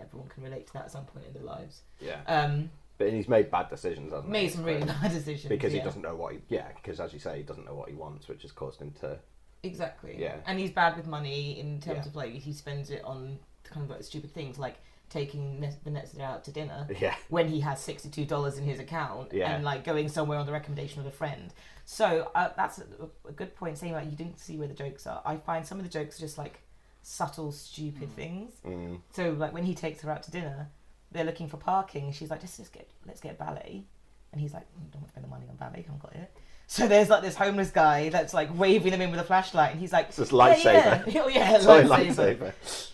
[0.00, 1.82] everyone can relate to that at some point in their lives.
[2.00, 2.20] Yeah.
[2.26, 4.32] Um, But he's made bad decisions, hasn't he?
[4.32, 5.80] made some really bad decisions because yeah.
[5.80, 7.94] he doesn't know what he yeah because as you say he doesn't know what he
[7.94, 9.18] wants which has caused him to
[9.64, 10.16] Exactly.
[10.18, 10.36] Yeah.
[10.46, 12.06] And he's bad with money in terms Yeah.
[12.10, 14.76] of like he spends it on kind of like stupid things like
[15.12, 18.78] taking Ne- Vanessa out to dinner yeah when he has sixty two dollars in his
[18.80, 19.52] account Yeah.
[19.54, 21.52] and like going somewhere on the recommendation of a friend.
[21.84, 22.84] So uh, that's a,
[23.28, 23.76] a good point.
[23.78, 25.20] Saying like you didn't see where the jokes are.
[25.24, 26.60] I find some of the jokes are just like
[27.02, 28.52] subtle, stupid things.
[28.64, 30.68] mm, So like when he takes her out to dinner,
[31.10, 32.12] they're looking for parking.
[32.12, 33.84] She's like, let's just get let's get ballet,
[34.32, 35.78] and he's like, "Mm, don't want to spend the money on ballet.
[35.80, 36.30] I haven't got it.
[36.72, 39.78] So there's like this homeless guy that's like waving them in with a flashlight, and
[39.80, 41.12] he's like, It's this "Yeah, lightsaber.
[41.12, 42.08] Yeah, oh, yeah, Toy lightsaber.
[42.38, 42.52] lightsaber.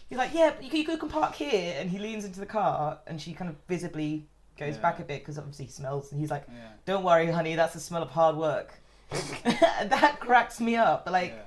[0.09, 2.99] He's like, yeah, you can, you can park here, and he leans into the car,
[3.07, 4.27] and she kind of visibly
[4.59, 4.81] goes Yeah.
[4.83, 6.71] back a bit because obviously he smells, and he's like, Yeah.
[6.87, 8.73] "Don't worry, honey, that's the smell of hard work."
[9.45, 11.09] that cracks me up.
[11.09, 11.43] Like Yeah.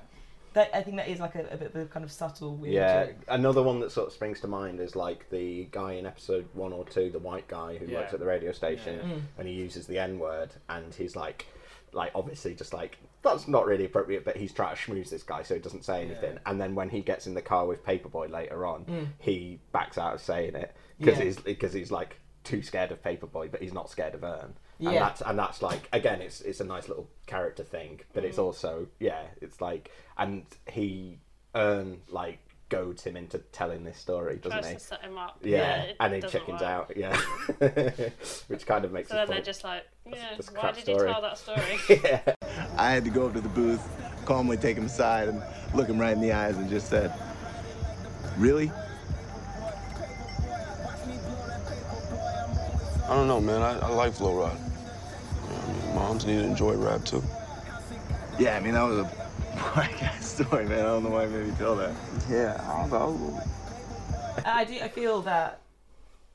[0.54, 2.72] that, I think that is like a, a bit of a kind of subtle weird
[2.72, 3.16] Yeah, joke.
[3.28, 6.72] another one that sort of springs to mind is like the guy in episode one
[6.72, 7.98] or two, the white guy who Yeah.
[7.98, 9.14] works at the radio station, Yeah.
[9.16, 9.20] Mm.
[9.36, 11.44] and he uses the N word, and he's like,
[11.92, 15.42] like obviously just like that's not really appropriate, but he's trying to schmooze this guy,
[15.42, 16.32] so he doesn't say anything.
[16.34, 16.38] Yeah.
[16.46, 19.06] And then when he gets in the car with Paperboy later on, Mm.
[19.18, 21.24] he backs out of saying it because Yeah.
[21.24, 24.54] he's because he's like too scared of Paperboy, but he's not scared of Earn.
[24.80, 28.26] And that's and that's like again, it's it's a nice little character thing, but Mm.
[28.28, 31.18] it's also yeah, it's like and he
[31.54, 32.38] Earn like
[32.70, 34.74] goads him into telling this story, doesn't Tries he?
[34.74, 35.38] to set him up.
[35.42, 36.62] Yeah, it and he chickens work.
[36.62, 36.96] out.
[36.96, 37.14] Yeah,
[38.48, 40.82] which kind of makes So it then they're just like, yeah, that's a why did
[40.84, 41.08] story.
[41.08, 41.78] you tell that story?
[41.88, 42.34] yeah.
[42.76, 43.82] I had to go up to the booth,
[44.24, 45.42] calmly take him aside, and
[45.74, 47.12] look him right in the eyes and just said,
[48.38, 48.70] Really?
[53.04, 53.60] I don't know, man.
[53.62, 54.54] I, I like Flo Rida.
[54.54, 57.22] You know, I mean, moms need to enjoy rap too.
[58.38, 59.10] Yeah, I mean, that was a
[59.74, 60.80] black ass story, man.
[60.80, 61.94] I don't know why I made me tell that.
[62.30, 63.42] Yeah, I don't know.
[64.46, 64.78] I do.
[64.80, 65.60] I feel that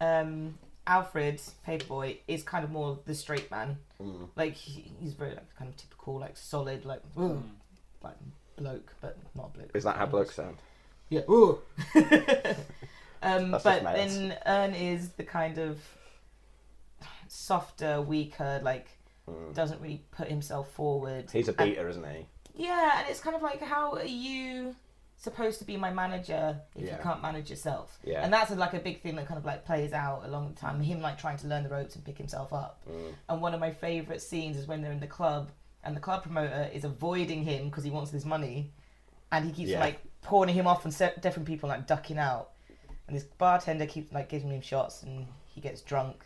[0.01, 0.53] um,
[0.87, 3.77] Alfred Paperboy is kind of more the straight man.
[4.01, 4.29] Mm.
[4.35, 7.43] Like he, he's very like kind of typical, like solid, like "Ugh,"
[8.03, 8.15] like
[8.55, 9.71] bloke, but not bloke.
[9.75, 10.57] Is that how blokes sound?
[11.09, 11.21] Yeah.
[11.29, 11.59] Ooh.
[13.21, 15.79] um, but then Earn is the kind of
[17.27, 18.87] softer, weaker, like
[19.53, 21.27] doesn't really put himself forward.
[21.27, 21.31] Mm.
[21.31, 22.25] He's a And- beater, isn't he?
[22.55, 24.75] yeah, and it's kind of like, how are you
[25.17, 26.97] supposed to be my manager if Yeah.
[26.97, 27.97] you can't manage yourself?
[28.03, 28.23] Yeah.
[28.23, 30.79] And that's like a big thing that kind of like plays out along the time.
[30.81, 32.79] Him like trying to learn the ropes and pick himself up.
[32.89, 33.13] Mm.
[33.29, 35.49] And one of my favorite scenes is when they're in the club
[35.83, 38.71] and the club promoter is avoiding him because he wants his money,
[39.31, 39.79] and he keeps Yeah.
[39.79, 42.51] like pawning him off and se- different people like ducking out.
[43.07, 46.25] And this bartender keeps like giving him shots, and he gets drunk.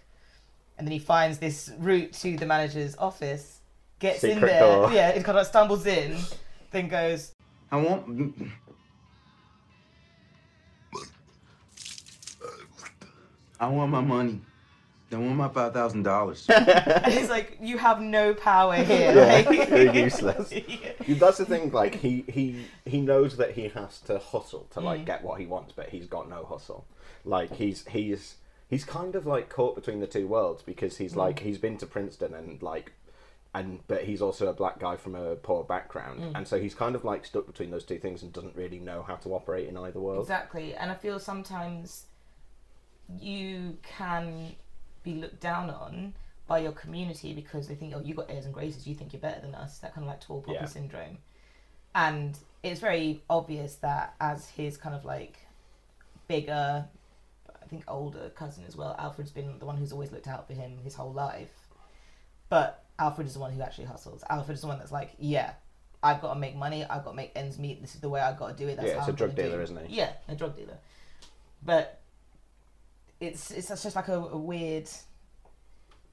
[0.77, 3.59] And then he finds this route to the manager's office,
[3.99, 4.91] gets in there, door.
[4.91, 6.17] yeah, it kind of like stumbles in,
[6.71, 7.33] then goes,
[7.71, 8.35] I want.
[13.61, 14.41] I want my money.
[15.13, 16.47] I want my five thousand dollars.
[16.49, 20.51] and he's like, "You have no power here." Yeah, like- you're useless.
[21.07, 21.15] Yeah.
[21.15, 21.71] That's the thing.
[21.71, 25.05] Like he he he knows that he has to hustle to like Mm.
[25.05, 26.85] get what he wants, but he's got no hustle.
[27.25, 28.35] Like he's he's
[28.69, 31.43] he's kind of like caught between the two worlds because he's like Mm.
[31.43, 32.93] he's been to Princeton and like
[33.53, 36.31] and but he's also a black guy from a poor background, Mm.
[36.37, 39.03] and so he's kind of like stuck between those two things and doesn't really know
[39.03, 40.21] how to operate in either world.
[40.21, 42.05] Exactly, and I feel sometimes
[43.19, 44.55] you can
[45.03, 46.13] be looked down on
[46.47, 48.85] by your community because they think, "Oh, you got airs and graces.
[48.87, 50.65] You think you're better than us." That kind of like tall poppy Yeah.
[50.65, 51.17] syndrome,
[51.95, 55.39] and it's very obvious that as his kind of like
[56.27, 56.85] bigger,
[57.61, 60.53] I think older cousin as well, Alfred's been the one who's always looked out for
[60.53, 61.67] him his whole life,
[62.49, 64.23] but Alfred is the one who actually hustles.
[64.29, 65.53] Alfred is the one that's like, "Yeah."
[66.03, 66.83] I've got to make money.
[66.83, 67.79] I've got to make ends meet.
[67.79, 68.75] This is the way I've got to do it.
[68.77, 69.97] That's Yeah, how it's a drug gonna do dealer, isn't he?
[69.97, 70.79] Yeah, a drug dealer.
[71.61, 72.00] But
[73.21, 74.89] it's it's just like a, a weird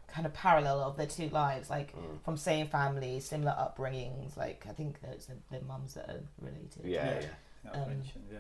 [0.06, 2.22] kind of parallel of their two lives, like Mm.
[2.24, 4.36] from same family, similar upbringings.
[4.36, 6.84] Like I think there's the, the mums that are related.
[6.84, 7.26] Yeah, yeah.
[7.64, 8.38] Not Um, yeah.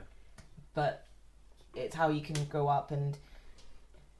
[0.74, 1.06] But
[1.74, 3.16] it's how you can grow up and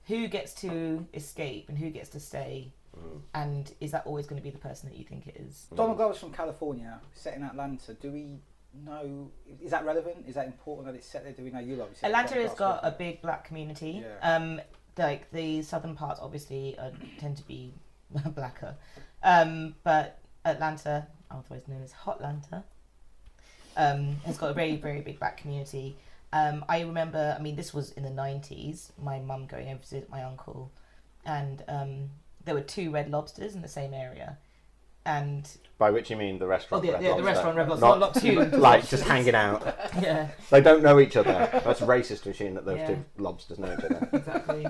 [0.06, 3.20] who gets to escape and who gets to stay, Mm.
[3.34, 5.66] and is that always going to be the person that you think it is?
[5.74, 7.94] Donald Glover's from California, set in Atlanta.
[7.94, 8.38] Do we
[8.85, 9.31] know?
[9.62, 10.24] Is that relevant?
[10.26, 11.33] Is that important that it's set there?
[11.33, 12.07] Do we know you obviously?
[12.07, 14.02] Atlanta has got a big black community.
[14.04, 14.35] Yeah.
[14.35, 14.61] Um,
[14.96, 17.72] like the southern parts obviously uh, tend to be
[18.35, 18.74] blacker,
[19.22, 22.64] um, but Atlanta, otherwise known as Hotlanta,
[23.76, 25.96] um, has got a very very big black community.
[26.31, 28.92] Um, I remember, I mean, this was in the nineties.
[29.02, 30.70] My mum going over to visit my uncle,
[31.24, 32.11] and um,
[32.44, 34.37] there were two Red Lobsters in the same area,
[35.09, 36.85] and By which you mean the restaurant?
[36.85, 37.87] Oh, the- yeah, the restaurant Red Lobster,
[38.35, 39.62] not- not like just hanging out.
[40.03, 40.29] Yeah.
[40.51, 41.49] They don't know each other.
[41.64, 42.87] That's racist to assume that those Yeah.
[42.88, 44.09] two lobsters know each other.
[44.12, 44.64] exactly.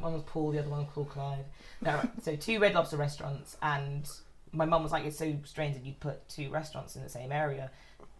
[0.00, 1.44] One was Paul, the other one was called Clive.
[1.82, 2.08] No, right.
[2.22, 4.08] So two Red Lobster restaurants, and
[4.52, 7.32] my mum was like, "It's so strange that you'd put two restaurants in the same
[7.32, 7.70] area."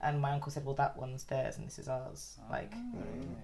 [0.02, 2.38] And my uncle said, "Well, that one's theirs and this is ours.
[2.50, 2.72] Like,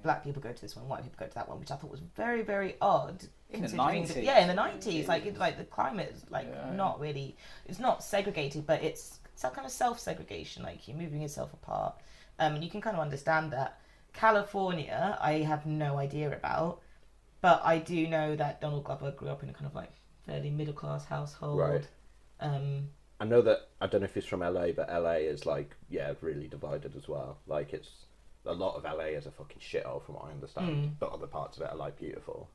[0.03, 1.91] black people go to this one, white people go to that one," which I thought
[1.91, 3.25] was very, very odd.
[3.51, 4.23] In the 90s.
[4.23, 6.73] yeah, in the nineties, like, it, like the climate is like Yeah.
[6.73, 7.37] not really.
[7.67, 10.63] It's not segregated, but it's some kind of self-segregation.
[10.63, 11.95] Like you're moving yourself apart,
[12.39, 13.79] um, and you can kind of understand that.
[14.15, 16.81] California, I have no idea about,
[17.43, 19.93] but I do know that Donald Glover grew up in a kind of like
[20.25, 21.59] fairly middle class household.
[21.59, 21.87] Right.
[22.41, 22.89] Um,
[23.21, 26.13] I know that I don't know if he's from LA, but LA is like yeah,
[26.21, 27.39] really divided as well.
[27.47, 27.91] Like it's
[28.45, 30.91] a lot of LA is a fucking shithole from what I understand, Mm.
[31.01, 32.49] but other parts of it are like beautiful.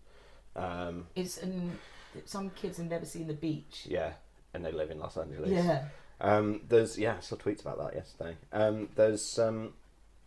[0.55, 1.77] Um, It's and
[2.25, 3.85] some kids have never seen the beach.
[3.89, 4.13] yeah,
[4.53, 5.49] and they live in Los Angeles.
[5.51, 5.85] Yeah.
[6.19, 8.37] Um, there's yeah, I saw tweets about that yesterday.
[8.53, 9.73] Um, there's um,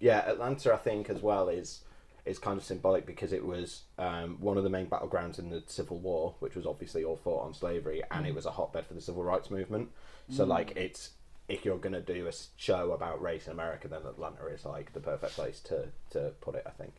[0.00, 1.80] yeah, Atlanta I think as well is
[2.26, 5.62] is kind of symbolic because it was um, one of the main battlegrounds in the
[5.66, 8.36] Civil War, which was obviously all fought on slavery, and it Mm.
[8.36, 9.90] was a hotbed for the civil rights movement.
[10.30, 10.48] So Mm.
[10.48, 11.10] like it's
[11.48, 15.00] if you're gonna do a show about race in America, then Atlanta is like the
[15.00, 16.62] perfect place to to put it.
[16.66, 16.94] I think.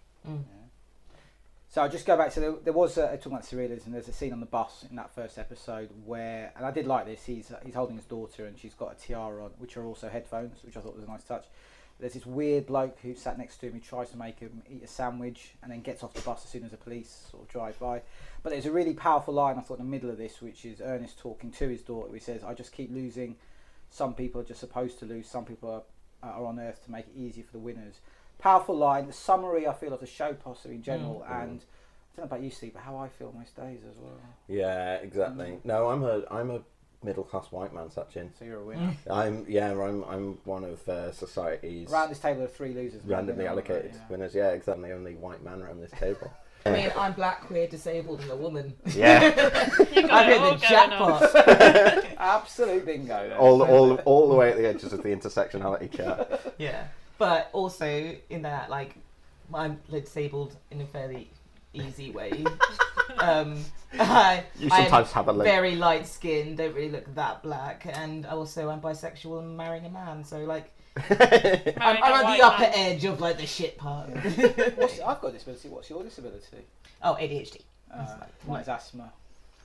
[1.69, 3.91] So I'll just go back to the, there was a, talking about surrealism.
[3.91, 7.05] there's a scene on the bus in that first episode where and I did like
[7.05, 7.25] this.
[7.25, 10.07] He's uh, he's holding his daughter and she's got a tiara on, which are also
[10.07, 11.45] headphones, which I thought was a nice touch.
[11.99, 14.83] There's this weird bloke who sat next to him who tries to make him eat
[14.83, 17.49] a sandwich and then gets off the bus as soon as the police sort of
[17.49, 18.01] drive by.
[18.43, 20.81] But there's a really powerful line I thought in the middle of this, which is
[20.81, 22.13] Earnest talking to his daughter.
[22.13, 23.37] He says, "I just keep losing.
[23.89, 25.29] Some people are just supposed to lose.
[25.29, 25.83] Some people are,
[26.21, 28.01] uh, are on earth to make it easy for the winners."
[28.39, 29.07] Powerful line.
[29.07, 30.85] The summary I feel of the show possibly in mm.
[30.85, 31.43] general, Mm.
[31.43, 34.19] and I don't know about you, Steve, but how I feel most days as well.
[34.47, 35.51] Yeah, exactly.
[35.51, 35.65] Mm.
[35.65, 36.61] No, I'm a I'm a
[37.05, 38.29] middle class white man, Sachin.
[38.37, 38.93] So you're a winner.
[39.09, 43.01] I'm yeah, I'm I'm one of uh, society's Around this table are three losers.
[43.05, 43.99] randomly Yeah, allocated yeah.
[44.09, 44.33] winners.
[44.35, 44.89] Yeah, exactly.
[44.89, 46.31] The only white man around this table.
[46.67, 48.73] I mean, I'm black, queer, disabled, and a woman.
[48.87, 49.19] Yeah.
[49.95, 51.21] You got I've hit all the going on.
[51.21, 52.05] jackpot.
[52.17, 53.29] Absolute bingo.
[53.29, 53.37] there.
[53.37, 56.53] all all all the way at the edges of the intersectionality chart.
[56.57, 56.87] yeah,
[57.19, 58.95] but also in that, like,
[59.53, 61.29] I'm disabled in a fairly
[61.73, 62.43] easy way.
[63.19, 63.63] um,
[64.03, 65.43] I, You I'm sometimes have a link.
[65.45, 69.89] very light skin, don't really look that black, and also I'm bisexual and marrying a
[69.89, 70.71] man, so like.
[71.09, 71.17] I'm,
[72.01, 72.71] I'm a at the upper man.
[72.73, 74.09] edge of like the shit part.
[74.77, 75.67] What's, I've got a disability.
[75.69, 76.57] What's your disability?
[77.03, 77.61] oh, ADHD.
[77.93, 79.11] Uh, mine's asthma.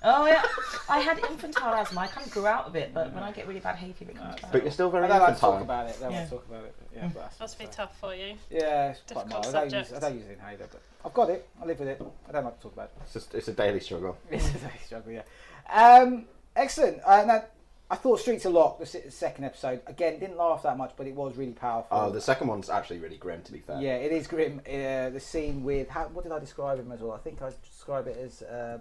[0.03, 0.43] Oh yeah,
[0.89, 2.01] I had infantile asthma.
[2.01, 4.13] I kind of grew out of it, but when I get really bad hay fever,
[4.13, 4.53] it comes back.
[4.53, 5.97] But you're still very I don't like to talk about it.
[5.99, 6.19] I don't Yeah.
[6.21, 6.75] like to talk about it.
[6.79, 8.35] But yeah, but asthma, Must be so- tough for you.
[8.49, 9.47] Yeah, it's quite Difficult mild.
[9.47, 10.05] I don't, use, subject.
[10.05, 11.49] I don't use an inhaler, but I've got it.
[11.63, 12.03] I live with it.
[12.29, 13.03] I don't like to talk about it.
[13.03, 14.17] It's just it's a daily struggle.
[14.31, 15.23] It's a very struggle, yeah.
[15.71, 16.25] Um,
[16.57, 17.01] excellent.
[17.05, 17.45] Uh, now,
[17.93, 21.07] I thought Streets on Lock, the se- second episode, again, didn't laugh that much, but
[21.09, 21.89] it was really powerful.
[21.99, 23.43] Oh, the second one's actually really grim.
[23.43, 23.81] To be fair.
[23.81, 24.61] Yeah, it is grim.
[24.67, 27.13] Uh, the scene with how, what did I describe him as well?
[27.13, 28.79] I think I described it as uh,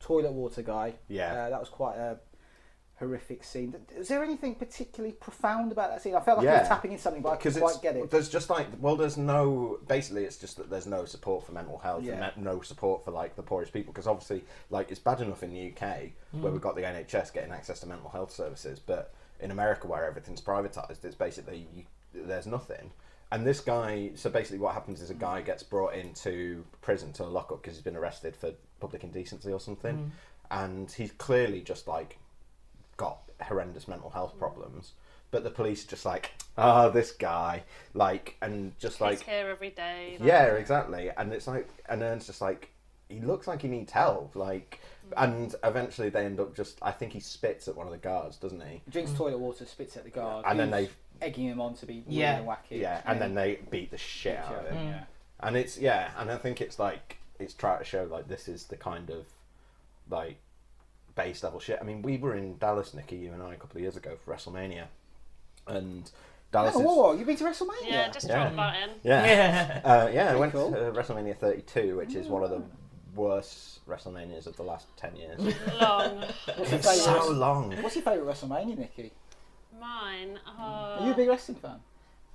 [0.00, 0.94] toilet water guy.
[1.08, 1.32] Yeah.
[1.32, 2.18] uh, that was quite a
[2.98, 3.74] horrific scene.
[3.96, 6.14] Is there anything particularly profound about that scene?
[6.14, 6.58] I felt like I Yeah.
[6.60, 8.10] was tapping in something, but I couldn't quite get it.
[8.10, 11.78] there's just like well there's no basically it's just that there's no support for mental
[11.78, 12.30] health Yeah.
[12.34, 15.50] and no support for like the poorest people because obviously like it's bad enough in
[15.50, 16.52] the UK where Mm.
[16.52, 20.42] we've got the NHS getting access to mental health services but in America where everything's
[20.42, 22.90] privatized it's basically you, there's nothing
[23.32, 27.24] and this guy so basically what happens is a guy gets brought into prison to
[27.24, 29.96] a lockup because he's been arrested for public indecency or something.
[29.96, 30.10] Mm.
[30.50, 32.18] and he's clearly just like
[32.96, 34.38] got horrendous mental health mm.
[34.38, 34.92] problems.
[35.30, 37.62] But the police are just like oh this guy
[37.94, 40.16] like and just He's like here every day.
[40.18, 41.10] like- yeah exactly.
[41.16, 42.70] And it's like and Earn's just like
[43.08, 45.24] he looks like he needs help like mm.
[45.24, 48.36] and eventually they end up just i think he spits at one of the guards
[48.36, 48.80] doesn't he?
[48.84, 49.16] He drinks mm.
[49.16, 52.02] toilet water, spits at the guard, And then who's they- egging him on to be
[52.08, 52.40] Yeah.
[52.40, 52.80] wacky.
[52.80, 55.04] yeah and then they beat the shit out of him Yeah.
[55.40, 58.64] and it's yeah and i think it's like it's trying to show like this is
[58.66, 59.26] the kind of
[60.10, 60.36] like
[61.14, 63.76] base level shit i mean we were in dallas nikki you and i a couple
[63.76, 64.84] of years ago for wrestlemania
[65.66, 66.10] and
[66.52, 67.86] dallas Oh, is, whoa, whoa, you've been to WrestleMania?
[67.88, 68.50] Yeah, just Yeah.
[68.50, 68.90] drop that in.
[69.04, 69.24] Yeah.
[69.26, 69.80] Yeah.
[69.84, 70.72] Uh, yeah, I went cool.
[70.72, 72.60] to WrestleMania 32, which is one of the
[73.14, 75.38] worst WrestleManias of the last 10 years.
[75.80, 76.24] Long.
[76.58, 77.70] It's so long.
[77.82, 79.12] What's your favourite WrestleMania, Nikki?
[79.80, 80.40] Mine.
[80.58, 80.62] Uh,
[80.98, 81.78] Are you a big wrestling fan?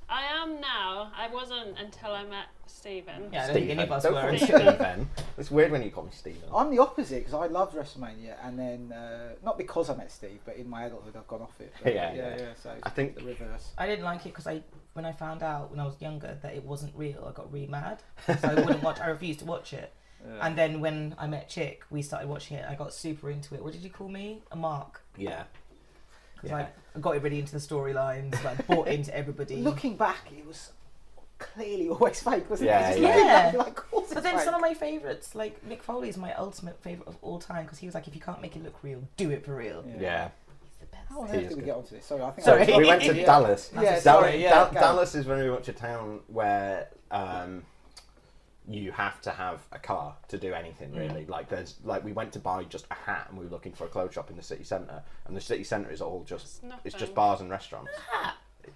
[0.08, 1.12] I am now.
[1.18, 3.30] I wasn't until I met Stephen.
[3.34, 4.22] Yeah, I don't think any of us Don't were.
[4.22, 5.10] call me Stephen.
[5.38, 6.48] It's weird when you call me Stephen.
[6.54, 10.40] I'm the opposite because I loved WrestleMania, and then uh, not because I met Steve,
[10.46, 11.74] but in my adulthood I've gone off it.
[11.84, 12.38] But Yeah, yeah, yeah.
[12.38, 12.46] yeah.
[12.62, 13.72] So I think- the reverse.
[13.78, 14.62] I didn't like it because I,
[14.94, 17.68] when I found out when I was younger that it wasn't real, I got really
[17.68, 18.04] mad.
[18.28, 19.00] So I wouldn't watch.
[19.00, 19.92] I refused to watch it.
[20.26, 20.48] Yeah.
[20.48, 22.66] And then when I met Chick, we started watching it.
[22.68, 23.64] I got super into it.
[23.64, 24.42] What did you call me?
[24.52, 25.04] A mark.
[25.18, 25.44] Yeah.
[26.36, 26.56] Because Yeah.
[26.58, 29.58] like I got everybody into the storylines, like bought into everybody.
[29.58, 30.72] Looking back, it was
[31.38, 32.92] clearly always fake, wasn't Yeah, it?
[32.92, 33.16] It's just yeah.
[33.16, 33.52] back, Yeah.
[33.52, 34.46] you're like, of course But it's then fake.
[34.46, 37.80] some of my favourites, like Mick Foley, is my ultimate favourite of all time because
[37.80, 39.84] he was like, if you can't make it look real, do it for real.
[39.88, 39.96] Yeah.
[40.00, 40.30] Yeah.
[40.64, 41.04] He's the best.
[41.10, 41.66] How on He earth did we good.
[41.66, 42.06] get onto this?
[42.06, 42.74] Sorry, I think Sorry.
[42.74, 43.26] I We went to Yeah.
[43.26, 43.72] Dallas.
[43.74, 47.64] Yeah, Dal- sorry, yeah, Dal- Dallas is very much a town where um,
[48.68, 50.98] you have to have a car to do anything mm.
[51.00, 51.26] really.
[51.26, 53.86] Like there's like we went to buy just a hat and we were looking for
[53.86, 56.74] a clothes shop in the city centre, and the city centre is all just It's
[56.86, 57.92] it's just bars and restaurants.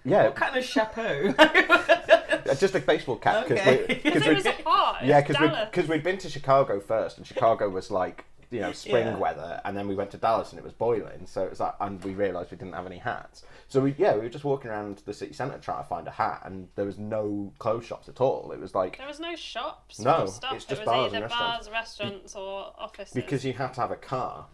[0.04, 1.32] Yeah, What kind of chapeau?
[2.58, 3.84] just a baseball cap Okay.
[3.88, 5.04] we, Because it was a part.
[5.04, 8.60] yeah, because because we because we'd been to Chicago first, and Chicago was like you
[8.60, 9.16] know spring Yeah.
[9.16, 11.26] weather, and then we went to Dallas and it was boiling.
[11.26, 13.42] So it was like, and we realised we didn't have any hats.
[13.70, 16.10] So we yeah we were just walking around the city centre trying to find a
[16.10, 18.50] hat, and there was no clothes shops at all.
[18.52, 20.00] It was like There was no shops.
[20.00, 20.54] No, or stuff.
[20.54, 21.68] it's just it was bars either and restaurants.
[21.68, 23.14] bars, restaurants, or offices.
[23.14, 24.46] because you have to have a car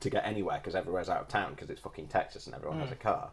[0.00, 2.88] to get anywhere because everywhere's out of town because it's fucking Texas and everyone has
[2.90, 2.92] Mm.
[2.92, 3.30] a car.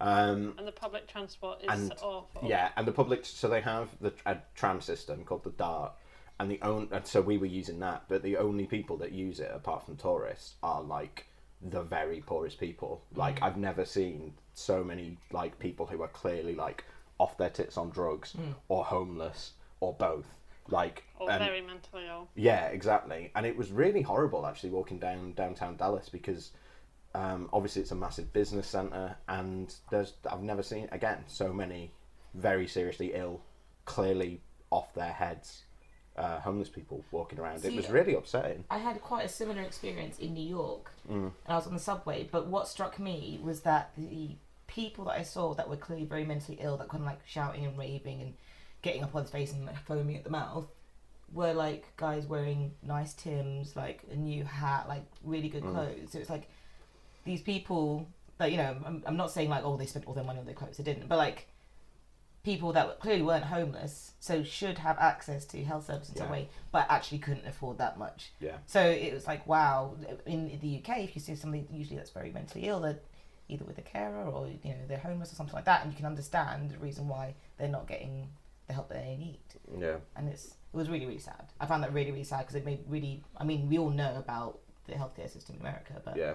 [0.00, 2.42] Um, and the public transport is and awful.
[2.48, 5.92] yeah, and the public so they have the a tram system called the Dart,
[6.40, 9.38] and the own and so we were using that, but the only people that use
[9.38, 11.26] it apart from tourists are like
[11.62, 13.02] the very poorest people.
[13.14, 13.46] Like Mm.
[13.46, 16.84] I've never seen so many like people who are clearly like
[17.18, 18.54] off their tits on drugs Mm.
[18.68, 20.26] or homeless or both.
[20.70, 22.28] Like Or and- very mentally ill.
[22.34, 23.30] yeah, exactly.
[23.34, 26.52] And it was really horrible actually walking down downtown Dallas because
[27.14, 31.90] um, obviously it's a massive business center, and there's I've never seen again so many
[32.34, 33.40] very seriously ill,
[33.86, 35.62] clearly off their heads,
[36.18, 37.64] uh, homeless people walking around.
[37.64, 38.64] it was really upsetting.
[38.70, 41.14] I had quite a similar experience in New York, Mm.
[41.14, 42.28] and I was on the subway.
[42.30, 44.36] But what struck me was that the
[44.68, 47.64] people that I saw that were clearly very mentally ill, that kind of like shouting
[47.66, 48.34] and raving and
[48.82, 50.66] getting up on his face and like, foaming at the mouth,
[51.32, 55.72] were like guys wearing nice Tims, like a new hat, like really good Mm.
[55.72, 56.12] clothes.
[56.12, 56.48] So it's like
[57.24, 58.06] these people
[58.38, 58.76] that you know.
[58.86, 60.76] I'm, I'm not saying like oh they spent all their money on their clothes.
[60.76, 61.48] They didn't, but like
[62.44, 66.48] people that clearly weren't homeless, so should have access to health services in some way,
[66.72, 68.30] but actually couldn't afford that much.
[68.40, 68.56] Yeah.
[68.66, 69.96] So it was like, wow.
[70.24, 73.00] In the UK, if you see somebody usually that's very mentally ill, they're
[73.48, 75.96] either with a carer or you know they're homeless or something like that, and you
[75.96, 78.28] can understand the reason why they're not getting
[78.66, 79.38] the help that they need.
[79.78, 79.96] Yeah.
[80.16, 81.44] And it's it was really really sad.
[81.60, 83.22] I found that really really sad because it made really.
[83.36, 86.34] I mean, we all know about the healthcare system in America, but Yeah.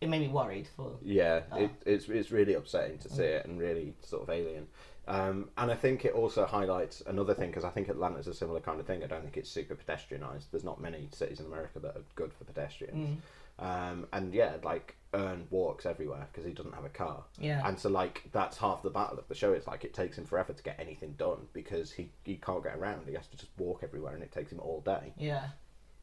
[0.00, 0.96] it made me worried for.
[1.02, 3.36] Yeah, uh, it, it's it's really upsetting to see Mm.
[3.36, 4.66] it and really sort of alien.
[5.08, 8.60] Um, and I think it also highlights another thing because I think Atlanta's a similar
[8.60, 9.02] kind of thing.
[9.02, 10.50] I don't think it's super pedestrianised.
[10.52, 13.18] There's not many cities in America that are good for pedestrians.
[13.58, 17.24] Um, and yeah, like Earn walks everywhere because he doesn't have a car.
[17.38, 17.66] Yeah.
[17.66, 19.52] And so like that's half the battle of the show.
[19.52, 22.76] It's like it takes him forever to get anything done because he he can't get
[22.76, 23.08] around.
[23.08, 25.48] He has to just walk everywhere, and it takes him all day Yeah.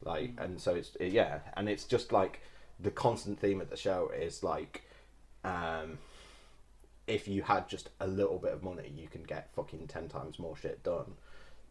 [0.04, 2.40] like and so it's yeah and it's just like
[2.80, 4.82] the constant theme of the show is like
[5.42, 5.98] um
[7.06, 10.38] if you had just a little bit of money you can get fucking 10 times
[10.38, 11.14] more shit done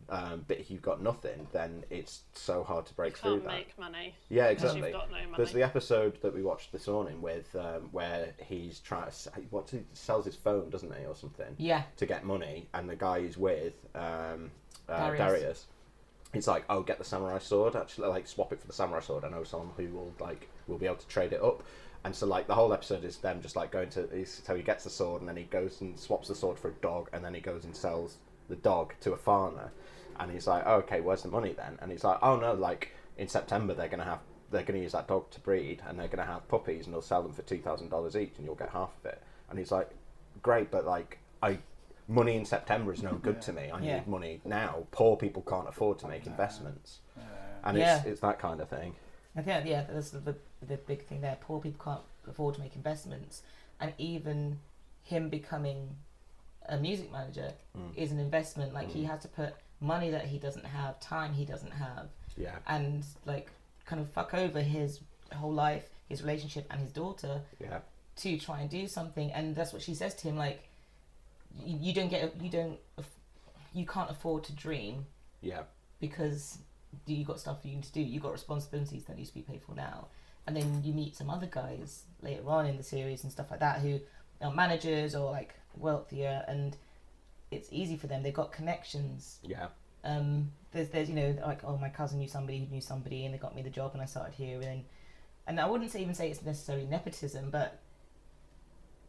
[0.09, 3.51] um, but you've got nothing then it's so hard to break You through can't that
[3.51, 7.21] make money yeah exactly you've got no there's the episode that we watched this morning
[7.21, 11.15] with um, where he's trying to s- what's he sells his phone doesn't he or
[11.15, 11.83] something Yeah.
[11.97, 14.51] to get money and the guy he's with um,
[14.87, 15.17] uh, Darius.
[15.19, 15.65] Darius
[16.33, 17.73] it's like, oh, get the samurai sword.
[17.77, 19.23] Actually, like swap it for the samurai sword.
[19.23, 21.63] I know someone who will like will be able to trade it up.
[22.03, 24.25] And so like the whole episode is them just like going to.
[24.25, 26.73] So he gets the sword and then he goes and swaps the sword for a
[26.73, 28.17] dog and then he goes and sells
[28.49, 29.71] the dog to a farmer.
[30.19, 31.77] And he's like, oh, okay, where's the money then?
[31.81, 34.19] And he's like, oh no, like in September they're gonna have
[34.51, 37.21] they're gonna use that dog to breed and they're gonna have puppies and they'll sell
[37.23, 39.21] them for two thousand dollars each and you'll get half of it.
[39.49, 39.89] And he's like,
[40.41, 41.59] great, but like I
[42.07, 43.69] money in September is no good to me.
[43.71, 43.95] I Yeah.
[43.97, 44.85] need money now.
[44.91, 46.99] Poor people can't afford to make investments,
[47.63, 47.97] and Yeah.
[47.97, 48.95] it's it's that kind of thing.
[49.35, 51.37] I think yeah, that's the, the big thing there.
[51.41, 53.43] Poor people can't afford to make investments,
[53.79, 54.59] and even
[55.03, 55.97] him becoming
[56.69, 57.95] a music manager Mm.
[57.95, 58.73] is an investment.
[58.73, 59.07] Like he Mm.
[59.09, 62.57] has to put money that he doesn't have, time he doesn't have, Yeah.
[62.67, 63.49] and like
[63.85, 64.99] kind of fuck over his
[65.33, 67.79] whole life, his relationship, and his daughter Yeah.
[68.17, 69.31] to try and do something.
[69.31, 70.67] And that's what she says to him, like
[71.63, 72.79] you, you don't get you don't
[73.73, 75.05] you can't afford to dream
[75.41, 75.63] Yeah.
[75.99, 76.57] because
[77.05, 78.01] you got stuff you need to do.
[78.01, 80.07] You got responsibilities that need to be paid for now.
[80.47, 83.59] And then you meet some other guys later on in the series and stuff like
[83.59, 83.99] that who
[84.41, 86.75] are managers or like wealthier, and
[87.51, 88.23] it's easy for them.
[88.23, 89.39] They've got connections.
[89.43, 89.67] Yeah.
[90.03, 93.33] Um, there's there's you know like oh my cousin knew somebody who knew somebody and
[93.33, 94.85] they got me the job and I started here and then,
[95.47, 97.79] and I wouldn't say even say it's necessarily nepotism, but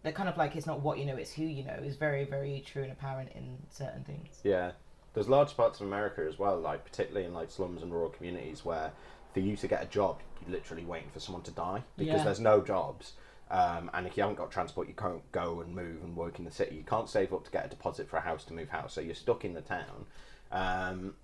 [0.02, 1.74] they're kind of like it's not what you know, it's who you know.
[1.74, 4.40] is very very true and apparent in certain things.
[4.44, 4.72] Yeah.
[5.14, 8.64] There's large parts of America as well, like particularly in like slums and rural communities,
[8.64, 8.92] where
[9.34, 12.24] for you to get a job, you're literally waiting for someone to die because Yeah.
[12.24, 13.12] there's no jobs.
[13.50, 16.44] Um, and if you haven't got transport, you can't go and move and work in
[16.44, 16.76] the city.
[16.76, 19.00] You can't save up to get a deposit for a house to move house, so
[19.00, 20.06] you're stuck in the town.
[20.52, 21.14] Um,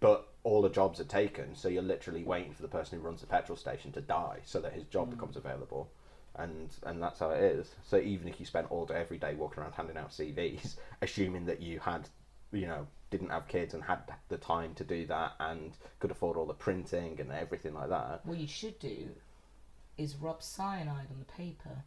[0.00, 3.20] but all the jobs are taken, so you're literally waiting for the person who runs
[3.20, 5.88] the petrol station to die, so that his job becomes available.
[6.34, 7.74] And and that's how it is.
[7.84, 11.46] So even if you spent all day every day walking around handing out CVs, assuming
[11.46, 12.08] that you had,
[12.52, 16.36] you know, didn't have kids and had the time to do that and could afford
[16.36, 18.22] all the printing and everything like that.
[18.24, 19.10] Well, you should do
[19.98, 21.84] is rub cyanide on the paper,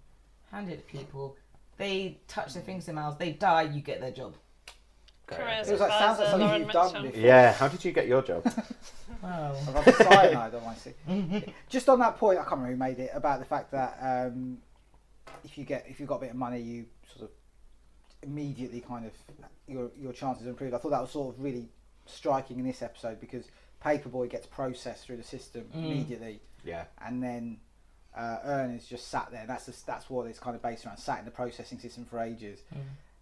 [0.52, 1.36] hand it to people.
[1.78, 3.64] They touch their fingers in their mouths, they die.
[3.64, 4.36] You get their job.
[5.28, 7.02] Careers It was like sounds like advisor, something Lauren you've done Mitchell.
[7.08, 7.22] before.
[7.22, 8.46] Yeah, how did you get your job?
[9.24, 9.56] Wow.
[9.76, 10.96] I've had cyanide on my seat.
[11.70, 14.58] Just on that point, I can't remember who made it about the fact that um,
[15.44, 17.30] if you get if you've got a bit of money, you sort of
[18.22, 19.14] immediately kind of
[19.68, 20.74] your your chances are improved.
[20.74, 21.70] I thought that was sort of really
[22.06, 23.46] striking in this episode because
[23.84, 25.86] Paperboy gets processed through the system Mm.
[25.86, 26.86] immediately, Yeah.
[27.04, 27.58] and then
[28.16, 29.46] uh, Earnest just sat there.
[29.48, 30.98] That's the, that's what it's kind of based around.
[30.98, 32.60] Sat in the processing system for ages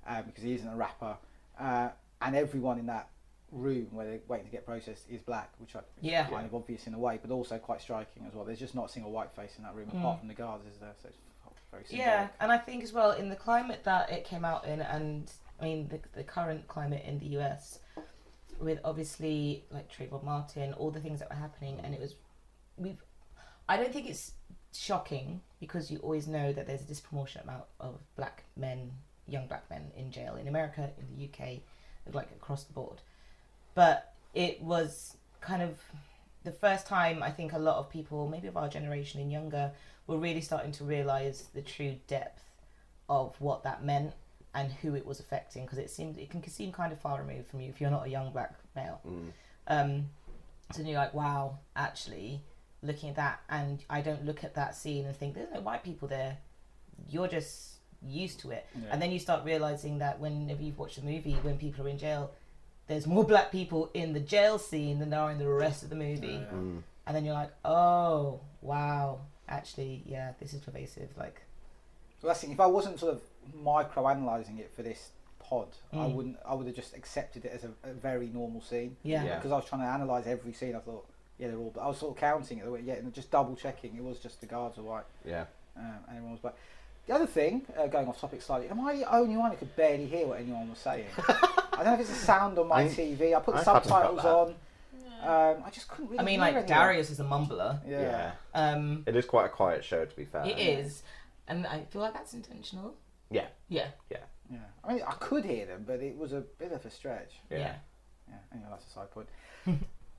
[0.07, 1.17] um, because he isn't a rapper,
[1.59, 1.89] uh,
[2.21, 3.09] and everyone in that
[3.51, 6.25] room where they're waiting to get processed is black, which I, Yeah.
[6.27, 8.45] kind of obvious in a way, but also quite striking as well.
[8.45, 9.99] There's just not a single white face in that room Mm.
[9.99, 10.93] apart from the guards, is there?
[11.01, 11.17] So it's
[11.71, 11.99] very.
[11.99, 15.31] Yeah, and I think as well in the climate that it came out in, and
[15.59, 17.79] I mean the, the current climate in the US,
[18.59, 22.15] with obviously like Trayvon Martin, all the things that were happening, and it was,
[22.77, 23.03] we've,
[23.69, 24.31] I don't think it's
[24.79, 28.91] shocking because you always know that there's a disproportionate amount of black men,
[29.27, 31.59] young black men in jail in America, in the UK,
[32.13, 32.99] like across the board,
[33.75, 35.79] but it was kind of
[36.43, 39.71] the first time I think a lot of people, maybe of our generation and younger,
[40.07, 42.43] were really starting to realize the true depth
[43.09, 44.13] of what that meant
[44.55, 47.49] and who it was affecting because it seemed it can seem kind of far removed
[47.49, 49.01] from you if you're not a young black male.
[49.07, 49.31] Mm.
[49.67, 50.05] Um,
[50.71, 52.41] so then you're like, wow, actually,
[52.83, 55.83] looking at that, and I don't look at that scene and think there's no white
[55.83, 56.37] people there.
[57.09, 57.69] You're just
[58.05, 58.89] used to it, Yeah.
[58.91, 61.97] and then you start realizing that whenever you've watched a movie, when people are in
[61.97, 62.31] jail,
[62.87, 65.89] there's more black people in the jail scene than there are in the rest of
[65.89, 66.83] the movie, Mm.
[67.07, 71.09] and then you're like, oh, wow, actually, yeah, this is pervasive.
[71.17, 71.41] Like,
[72.21, 72.51] Well, that's the.
[72.51, 73.21] If I wasn't sort of
[73.53, 75.09] micro analysing it for this
[75.39, 76.13] pod, I Mm.
[76.15, 76.37] wouldn't.
[76.45, 78.95] I would have just accepted it as a, a very normal scene.
[79.03, 79.23] Yeah.
[79.25, 79.35] Yeah.
[79.35, 80.73] Because I was trying to analyse every scene.
[80.75, 81.05] I thought,
[81.43, 81.71] yeah, they're all.
[81.73, 82.65] But I was sort of counting it.
[82.85, 83.95] Yeah, and just double checking.
[83.97, 85.03] It was just the guards were white.
[85.25, 85.45] Yeah.
[85.75, 86.55] Um, and everyone was black.
[87.05, 89.75] The other thing, uh, going off topic slightly, am I the only one who could
[89.75, 91.07] barely hear what anyone was saying?
[91.27, 93.35] I don't know if it's the sound on my I- TV.
[93.35, 94.55] I put the I subtitles on.
[95.21, 96.19] Um, I just couldn't really.
[96.19, 96.67] I mean, hear like anyone.
[96.67, 97.79] Darius is a mumbler.
[97.87, 98.01] Yeah.
[98.01, 98.31] Yeah.
[98.53, 100.45] Um, It is quite a quiet show, to be fair.
[100.45, 101.03] it is,
[101.47, 102.93] and I feel like that's intentional.
[103.29, 103.47] Yeah.
[103.67, 103.87] Yeah.
[104.09, 104.17] Yeah.
[104.51, 104.57] Yeah.
[104.83, 107.33] I mean, I could hear them, but it was a bit of a stretch.
[107.49, 107.57] Yeah.
[107.57, 107.75] Yeah.
[108.29, 108.35] Yeah.
[108.53, 109.27] Anyway, that's a side point.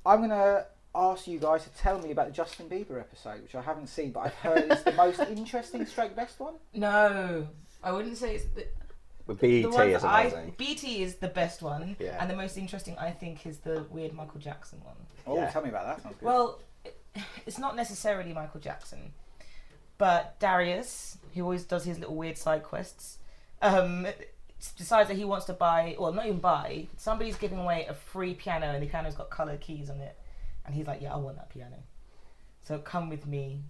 [0.06, 3.62] I'm gonna ask you guys to tell me about the Justin Bieber episode, which I
[3.62, 6.54] haven't seen, but I've heard is the most interesting, stroke best one.
[6.72, 7.48] No,
[7.82, 8.66] I wouldn't say it's the.
[9.26, 10.54] But the BET ones is I- amazing.
[10.58, 12.18] BET is the best one, Yeah.
[12.20, 14.96] and the most interesting I think is the weird Michael Jackson one.
[15.26, 15.50] Oh, Yeah.
[15.50, 16.02] tell me about that.
[16.02, 16.26] Sounds good.
[16.26, 16.96] Well, it,
[17.46, 19.12] it's not necessarily Michael Jackson,
[19.96, 23.18] but Darius, who always does his little weird side quests,
[23.62, 24.06] um,
[24.76, 26.86] decides that he wants to buy, well, not even buy.
[26.98, 30.18] Somebody's giving away a free piano, and the piano's got colored keys on it,
[30.64, 31.76] and he's like, "Yeah, I want that piano."
[32.62, 33.62] So come with me,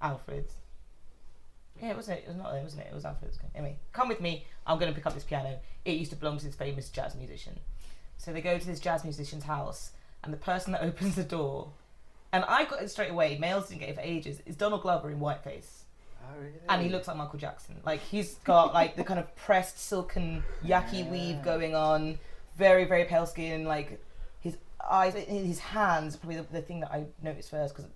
[0.00, 0.46] Alfred.
[1.80, 2.20] Yeah, it wasn't.
[2.20, 2.54] It was not.
[2.54, 2.82] It wasn't.
[2.82, 3.32] It, it was Alfred.
[3.54, 4.46] Anyway, come with me.
[4.66, 5.58] I'm going to pick up this piano.
[5.84, 7.58] It used to belong to this famous jazz musician.
[8.18, 11.72] So they go to this jazz musician's house, and the person that opens the door,
[12.32, 13.38] and I got it straight away.
[13.38, 14.40] Males didn't get it for ages.
[14.46, 15.84] Is Donald Glover in whiteface,
[16.22, 16.52] oh, really?
[16.68, 17.76] and he looks like Michael Jackson.
[17.84, 22.18] Like he's got like the kind of pressed silken yaki weave going on,
[22.56, 23.64] very very pale skin.
[23.64, 24.02] Like
[24.88, 26.16] eyes, his hands.
[26.16, 27.90] Probably the, the thing that I noticed first because.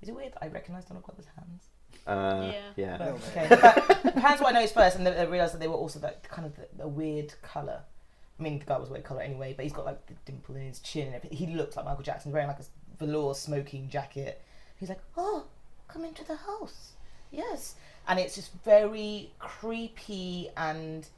[0.00, 1.64] Is it weird that I recognise Donald Glover's hands?
[2.06, 2.60] Uh, Yeah.
[2.76, 2.98] yeah.
[2.98, 3.48] But, okay.
[4.04, 6.22] But hands what I noticed first, and then I realised that they were also that
[6.28, 7.80] kind of the, the weird colour.
[8.38, 10.62] I mean, the guy was weird colour anyway, but he's got like the dimple in
[10.68, 11.36] his chin and everything.
[11.36, 14.40] He looks like Michael Jackson, wearing like a velour smoking jacket.
[14.78, 15.44] He's like, "Oh,
[15.88, 16.92] come into the house."
[17.32, 17.74] Yes,
[18.06, 21.08] and it's just very creepy and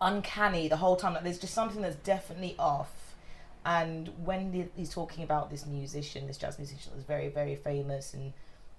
[0.00, 1.14] uncanny the whole time.
[1.14, 2.90] Like, there's just something that's definitely off.
[3.64, 8.12] And when he's talking about this musician, this jazz musician that was very, very famous
[8.14, 8.32] and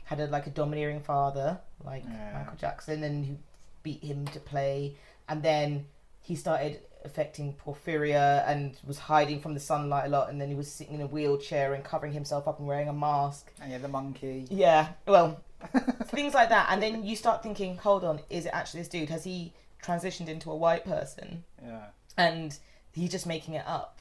[0.05, 2.34] had a, like a domineering father, like Yeah.
[2.39, 3.36] Michael Jackson, and who
[3.84, 4.95] beat him to play.
[5.29, 5.86] And then
[6.21, 10.29] he started affecting porphyria and was hiding from the sunlight a lot.
[10.29, 12.93] And then he was sitting in a wheelchair and covering himself up and wearing a
[12.93, 13.51] mask.
[13.61, 14.47] And yeah, the monkey.
[14.49, 15.41] Yeah, well,
[16.07, 16.67] things like that.
[16.69, 19.09] And then you start thinking, hold on, is it actually this dude?
[19.09, 21.43] Has he transitioned into a white person?
[21.63, 21.86] Yeah.
[22.17, 22.57] and
[22.91, 23.97] he's just making it up.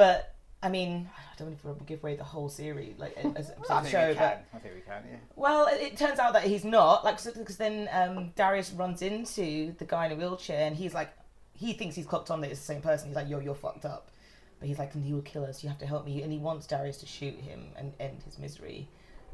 [0.00, 3.50] But I mean, I don't know if we'll give away the whole series, like as,
[3.50, 4.08] a think show.
[4.08, 4.38] we But can.
[4.54, 5.02] I think we can.
[5.10, 5.16] Yeah.
[5.36, 7.04] well, it, it turns out that he's not.
[7.04, 11.10] Like, because then um, Darius runs into the guy in a wheelchair, and he's like,
[11.54, 13.08] he thinks he's clocked on that it's the same person.
[13.08, 14.10] He's like, yo, you're fucked up.
[14.58, 15.62] But he's like, and he will kill us.
[15.62, 16.22] You have to help me.
[16.22, 18.88] And he wants Darius to shoot him and end his misery.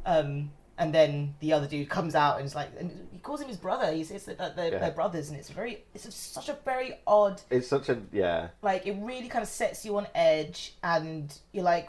[0.05, 3.49] Um, and then the other dude comes out and is like, and he calls him
[3.49, 3.93] his brother.
[3.93, 4.79] He says that they're, Yeah.
[4.79, 8.49] they're brothers, and it's very, it's just such a very odd It's such a yeah.
[8.62, 11.89] like it really kind of sets you on edge and you're like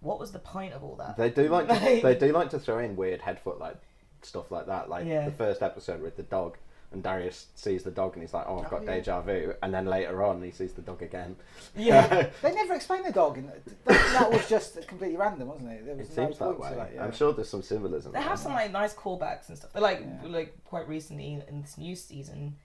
[0.00, 2.58] what was the point of all that They do like to, they do like to
[2.58, 3.76] throw in weird head foot like
[4.22, 4.88] stuff like that.
[4.88, 5.24] Like Yeah.
[5.24, 6.56] the first episode with the dog
[6.94, 8.94] and Darius sees the dog and he's like, "Oh, I've Oh, got yeah.
[8.94, 11.36] deja vu," and then later on he sees the dog again.
[11.76, 13.36] Yeah, they never explained the dog.
[13.36, 15.84] In that, that was just completely random, wasn't it?
[15.84, 16.72] There was it no seems that way.
[16.74, 16.92] that.
[16.94, 17.04] Yeah.
[17.04, 18.12] I'm sure there's some symbolism.
[18.12, 19.70] They have some like nice callbacks and stuff.
[19.74, 22.56] But like like quite recently in this new season,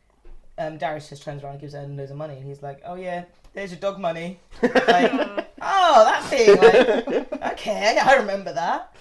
[0.57, 2.95] um, Darius just turns around and gives Erlen loads of money, and he's like, "Oh
[2.95, 5.11] yeah, there's your dog money." like,
[5.61, 6.55] oh, that thing.
[6.55, 8.95] Like, okay, I remember that.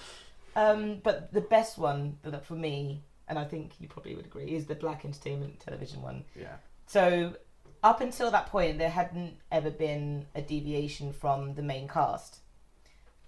[0.55, 4.65] Um, but the best one for me, and I think you probably would agree, is
[4.65, 6.25] the Black Entertainment Television one.
[6.35, 6.55] Yeah.
[6.87, 7.35] So
[7.83, 12.39] up until that point, there hadn't ever been a deviation from the main cast,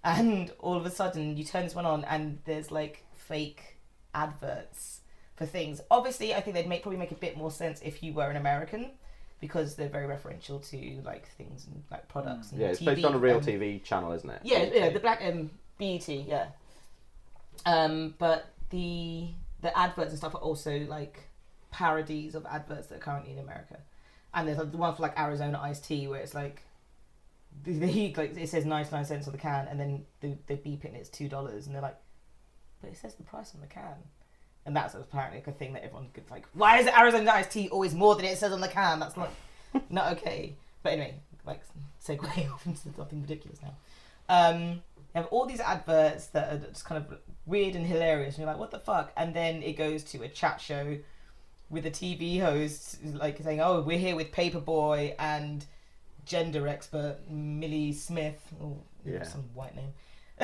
[0.04, 3.78] and all of a sudden you turn this one on, and there's like fake
[4.14, 5.00] adverts
[5.36, 5.80] for things.
[5.90, 8.36] Obviously, I think they'd make probably make a bit more sense if you were an
[8.36, 8.90] American,
[9.40, 12.50] because they're very referential to like things and like products.
[12.50, 14.40] And Yeah, it's TV, based on a real um, TV channel, isn't it?
[14.44, 16.46] yeah, yeah, the black um, BET, yeah.
[17.64, 19.28] Um, but the
[19.62, 21.28] the adverts and stuff are also like
[21.70, 23.78] parodies of adverts that are currently in America.
[24.34, 26.62] And there's like, the one for like Arizona iced tea where it's like
[27.64, 30.84] the, heat like it says ninety nine cents on the can and then they, beep
[30.84, 31.98] it and it's two dollars and they're like,
[32.80, 33.96] but it says the price on the can.
[34.64, 36.46] And that's apparently like a thing that everyone could like.
[36.52, 39.00] Why is Arizona iced tea always more than it says on the can?
[39.00, 39.30] That's not
[39.90, 40.54] not okay.
[40.82, 41.14] But anyway,
[41.46, 41.62] like
[42.04, 43.74] segue off into something ridiculous now.
[44.28, 44.82] Um,
[45.14, 48.46] you have all these adverts that are just kind of weird and hilarious, and you're
[48.50, 49.12] like, what the fuck?
[49.16, 50.96] And then it goes to a chat show
[51.70, 55.64] with a TV host like saying, "Oh, we're here with Paperboy and
[56.26, 59.22] gender expert Millie Smith." Oh, Yeah.
[59.24, 59.92] some white name.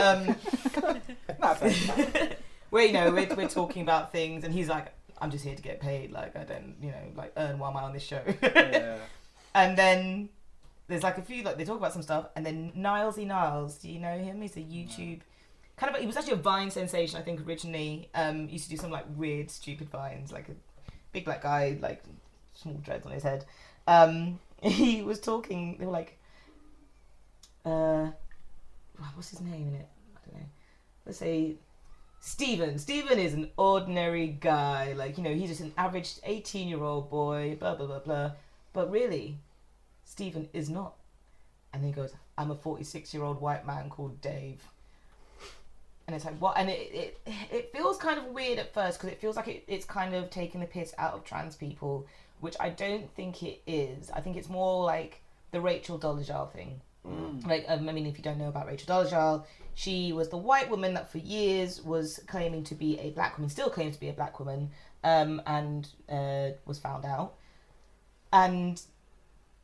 [0.00, 0.36] um,
[2.70, 5.62] where you know we're, we're talking about things, and he's like, "I'm just here to
[5.62, 6.12] get paid.
[6.12, 8.22] Like I don't, you know, like earn while I'm on this show."
[9.52, 10.28] And then
[10.90, 13.76] there's like a few like they talk about some stuff, and then Nilesy Niles.
[13.76, 14.42] Do you know him?
[14.42, 15.20] He's a YouTube
[15.76, 16.00] kind of.
[16.00, 18.10] He was actually a Vine sensation, I think, originally.
[18.14, 20.52] Um, used to do some like weird, stupid vines, like a
[21.12, 22.02] big black guy, like
[22.54, 23.44] small dreads on his head.
[23.86, 25.76] Um, he was talking.
[25.78, 26.18] They were like,
[27.64, 28.08] uh,
[29.14, 29.88] what's his name in it?
[30.16, 30.48] I don't know.
[31.06, 31.54] Let's say
[32.20, 32.78] Steven.
[32.78, 34.92] Steven is an ordinary guy.
[34.94, 38.32] Like, you know, he's just an average 18 year old boy, blah, blah, blah, blah.
[38.72, 39.38] But really,
[40.10, 40.94] Steven is not.
[41.72, 44.60] And he goes, I'm a 46 year old white man called Dave.
[46.06, 46.58] And it's like, what?
[46.58, 47.20] And it, it,
[47.52, 50.28] it feels kind of weird at first because it feels like it, it's kind of
[50.28, 52.08] taking the piss out of trans people,
[52.40, 54.10] which I don't think it is.
[54.10, 56.80] I think it's more like the Rachel Dolezal thing.
[57.46, 59.44] Like, um, I mean, if you don't know about Rachel Dolezal,
[59.74, 63.48] she was the white woman that for years was claiming to be a black woman,
[63.48, 64.70] still claims to be a black woman,
[65.04, 67.36] um, and uh, was found out.
[68.32, 68.82] And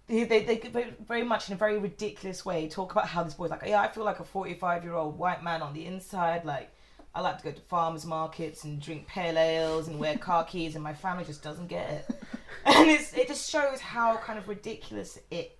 [0.08, 3.34] they, they, they very- very much in a very ridiculous way talk about how this
[3.34, 6.44] boy's like, yeah, I feel like a 45 year old white man on the inside.
[6.44, 6.70] Like,
[7.14, 10.74] I like to go to farmers markets and drink pale ales and wear car keys,
[10.74, 12.16] and my family just doesn't get it.
[12.68, 15.56] And it's, it just shows how kind of ridiculous it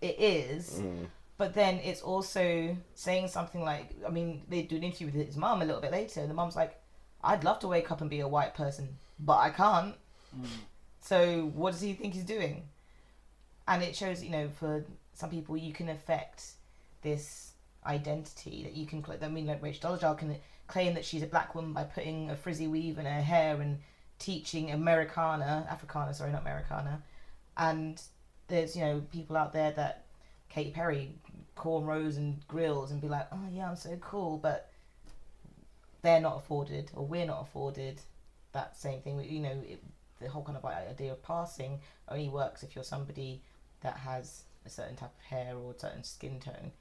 [0.00, 0.80] it is.
[0.80, 1.06] Mm.
[1.36, 5.36] But then it's also saying something like, I mean, they do an interview with his
[5.36, 6.80] mum a little bit later, and the mum's like,
[7.22, 9.94] I'd love to wake up and be a white person, but I can't.
[10.36, 10.46] Mm.
[11.00, 12.64] So what does he think he's doing?
[13.68, 16.52] And it shows, you know, for some people, you can affect
[17.02, 17.52] this
[17.86, 19.04] identity that you can.
[19.04, 22.30] cl- I mean, like Rachel Dolezal can claim that she's a black woman by putting
[22.30, 23.78] a frizzy weave in her hair and
[24.18, 27.02] teaching Americana, Africana, sorry, not Americana.
[27.56, 28.00] And
[28.48, 30.06] there's, you know, people out there that
[30.48, 31.12] Katy Perry
[31.56, 34.70] cornrows and grills and be like, oh yeah, I'm so cool, but
[36.02, 38.00] they're not afforded or we're not afforded
[38.52, 39.22] that same thing.
[39.22, 39.82] You know, it,
[40.20, 43.42] the whole kind of idea of passing only works if you're somebody
[43.82, 46.72] that has a certain type of hair or a certain skin tone.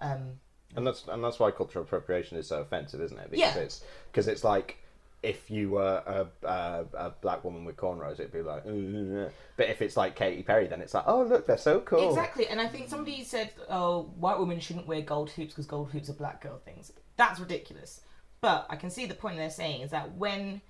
[0.00, 0.40] Um,
[0.76, 3.30] And that's and that's why cultural appropriation is so offensive, isn't it?
[3.30, 3.62] Because Yeah.
[3.62, 4.78] it's because it's like
[5.22, 9.68] if you were a, a, a black woman with cornrows, it'd be like, "Ugh." but
[9.68, 12.08] if it's like Katy Perry, then it's like, oh look, they're so cool.
[12.08, 15.90] Exactly, and I think somebody said, "Oh, white women shouldn't wear gold hoops because gold
[15.90, 18.00] hoops are black girl things." That's ridiculous.
[18.40, 20.62] But I can see the point they're saying is that when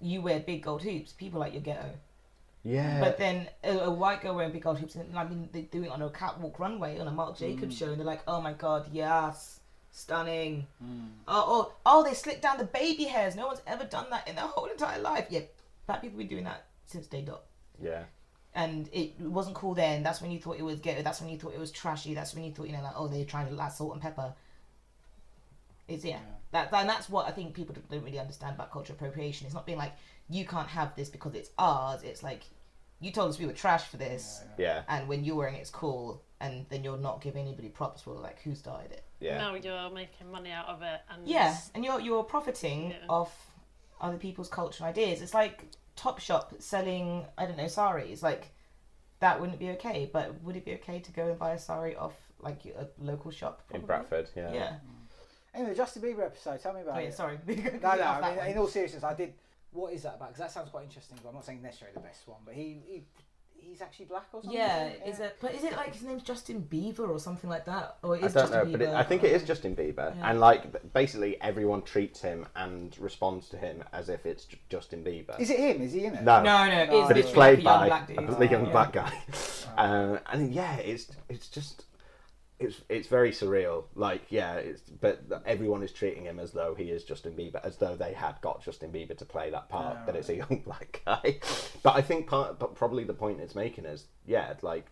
[0.00, 1.90] you wear big gold hoops, people like your ghetto.
[2.62, 3.00] Yeah.
[3.00, 5.82] But then a, a white girl wearing big gold hoops, and I mean, they do
[5.82, 7.78] it on a catwalk runway on a Marc Jacobs Mm.
[7.78, 9.60] show, and they're like, "Oh my god, yes,
[9.92, 10.92] stunning." Oh,
[11.26, 13.34] oh, oh, they slick down the baby hairs.
[13.34, 15.26] No one's ever done that in their whole entire life.
[15.30, 15.40] Yeah,
[15.86, 17.42] black people have been doing that since day dot.
[17.82, 18.02] Yeah.
[18.54, 20.02] And it wasn't cool then.
[20.02, 21.02] That's when you thought it was ghetto.
[21.02, 22.14] That's when you thought it was trashy.
[22.14, 24.34] That's when you thought, you know, like, oh, they're trying to like salt and pepper.
[25.88, 26.18] It's yeah.
[26.52, 29.46] That and that's what I think people don't- don't really understand about cultural appropriation.
[29.46, 29.92] It's not being like
[30.30, 32.02] you can't have this because it's ours.
[32.02, 32.44] It's like
[33.00, 34.42] you told us we were trash for this.
[34.56, 34.82] Yeah.
[34.88, 36.22] And when you're wearing it, it's cool.
[36.40, 39.04] And then you're not giving anybody props for like who started it.
[39.20, 39.38] Yeah.
[39.38, 42.96] Now you're making money out of it, and Yeah, and you're you're profiting Yeah.
[43.08, 43.50] off
[44.00, 45.20] other people's culture and ideas.
[45.20, 45.66] It's like
[45.96, 48.52] Topshop selling I don't know saris, like
[49.18, 50.08] that wouldn't be okay.
[50.10, 53.30] But would it be okay to go and buy a sari off like a local
[53.30, 53.82] shop In?
[53.82, 54.52] Bradford, yeah.
[54.54, 54.68] Yeah.
[54.68, 54.78] Mm.
[55.52, 56.60] Anyway, Justin Bieber episode.
[56.62, 57.14] Tell me about Oh, yeah, it.
[57.14, 57.38] sorry.
[57.46, 57.90] no, no.
[57.90, 59.34] I mean, in all seriousness, I did.
[59.72, 60.28] What is that about?
[60.30, 61.18] Because that sounds quite interesting.
[61.22, 62.38] But I'm not saying necessarily the best one.
[62.44, 63.02] But he, he
[63.54, 64.58] he's actually black or something.
[64.58, 65.36] Yeah, is it?
[65.40, 67.98] But is it like his name's Justin Bieber or something like that?
[68.02, 70.30] Or it I don't Justin know, but it, I think it is Justin Bieber, Yeah.
[70.30, 75.04] and like basically everyone treats him and responds to him as if it's J- Justin
[75.04, 75.38] Bieber.
[75.38, 75.82] Is it him?
[75.82, 76.22] Is he in it?
[76.24, 78.18] No, No, no, it's but it's played like a young by black dude.
[78.48, 78.72] a young Yeah.
[78.72, 79.12] black guy,
[79.76, 81.84] uh, and yeah, it's it's just
[82.60, 83.84] it's it's very surreal.
[83.94, 87.78] Like yeah, it's but everyone is treating him as though he is Justin Bieber, as
[87.78, 90.62] though they had got Justin Bieber to play that part, Yeah, but it's a young
[90.66, 91.38] black guy.
[91.82, 94.86] but I think part, but probably the point it's making is yeah, like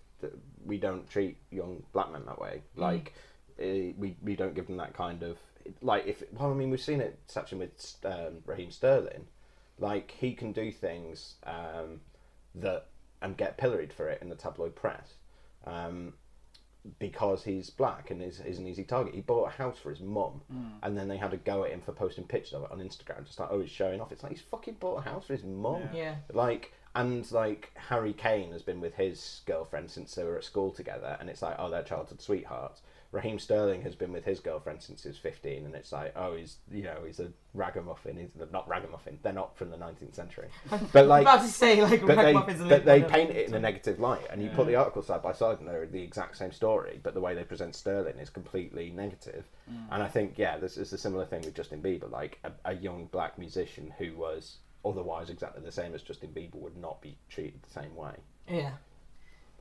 [0.65, 2.63] we don't treat young black men that way.
[2.77, 2.81] Mm.
[2.81, 3.13] Like
[3.59, 5.37] eh, we we don't give them that kind of
[5.83, 9.27] like if well, I mean we've seen it such with um, Raheem Sterling,
[9.79, 12.01] like he can do things um,
[12.55, 12.87] that
[13.21, 15.15] and get pilloried for it in the tabloid press.
[15.67, 16.15] Um,
[16.99, 19.15] because he's black and is, is an easy target.
[19.15, 20.71] He bought a house for his mum, Mm.
[20.83, 23.25] and then they had a go at him for posting pictures of it on Instagram,
[23.27, 24.13] just like, oh, he's showing off.
[24.13, 25.83] It's like he's fucking bought a house for his mum.
[25.93, 25.99] Yeah.
[26.01, 26.15] Yeah.
[26.33, 30.71] Like, and like Harry Kane has been with his girlfriend since they were at school
[30.73, 32.81] together, and it's like, oh, they're childhood sweethearts.
[33.11, 36.37] Raheem Sterling has been with his girlfriend since he was 15, and it's like, oh,
[36.37, 38.19] he's, you know, he's a ragamuffin.
[38.19, 39.19] He's not ragamuffin.
[39.23, 40.49] They're not from the 19th century.
[40.93, 42.33] But like, about to say, like, but they,
[42.69, 45.33] but they paint it in a negative light, and you put the article side by
[45.33, 48.91] side, and they're the exact same story, but the way they present Sterling is completely
[48.91, 49.45] negative.
[49.71, 49.87] Mm.
[49.91, 52.11] And I think, yeah, this is a similar thing with Justin Bieber.
[52.11, 56.57] Like a, a young black musician who was otherwise exactly the same as Justin Bieber
[56.57, 58.17] would not be treated the same way.
[58.49, 58.73] Yeah.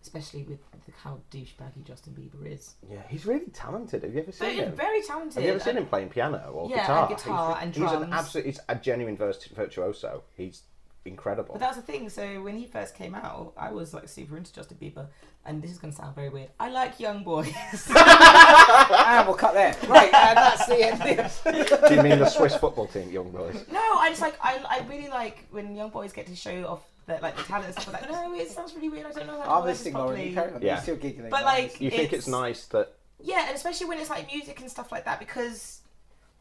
[0.08, 2.76] Especially with the, how douchebaggy Justin Bieber is.
[2.90, 4.04] Yeah, he's really talented.
[4.04, 4.76] Have you ever seen Very, him?
[4.76, 5.36] very talented.
[5.36, 7.08] Have you ever seen him playing piano or Yeah, guitar?
[7.10, 10.24] and guitar he's, and He's an absolute, he's a genuine virtuoso.
[10.36, 10.64] He's
[11.06, 11.54] incredible.
[11.56, 12.10] But that's the thing.
[12.10, 15.08] So when he first came out, I was like super into Justin Bieber,
[15.46, 16.50] and this is gonna sound very weird.
[16.60, 17.48] I like young boys.
[17.48, 17.54] and
[17.98, 19.76] ah, we'll cut there.
[19.90, 21.02] Right, and that's the end.
[21.20, 21.44] of
[21.82, 21.88] the.
[21.90, 23.66] Do you mean the Swiss football team, young boys?
[23.72, 26.86] no, I just like I, I really like when young boys get to show off
[27.08, 28.12] their like the talent and stuff like that.
[28.12, 29.06] No, it sounds really weird.
[29.08, 30.08] I don't know how to I'm word this listening, Lauren.
[30.10, 30.30] properly.
[30.30, 30.62] You carry on.
[30.62, 30.74] Yeah.
[30.74, 31.30] You're still giggling.
[31.30, 31.82] But, like.
[31.82, 32.94] You think it's It's- nice that
[33.24, 35.82] Yeah, and especially when it's like music and stuff like that, because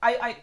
[0.02, 0.36] I I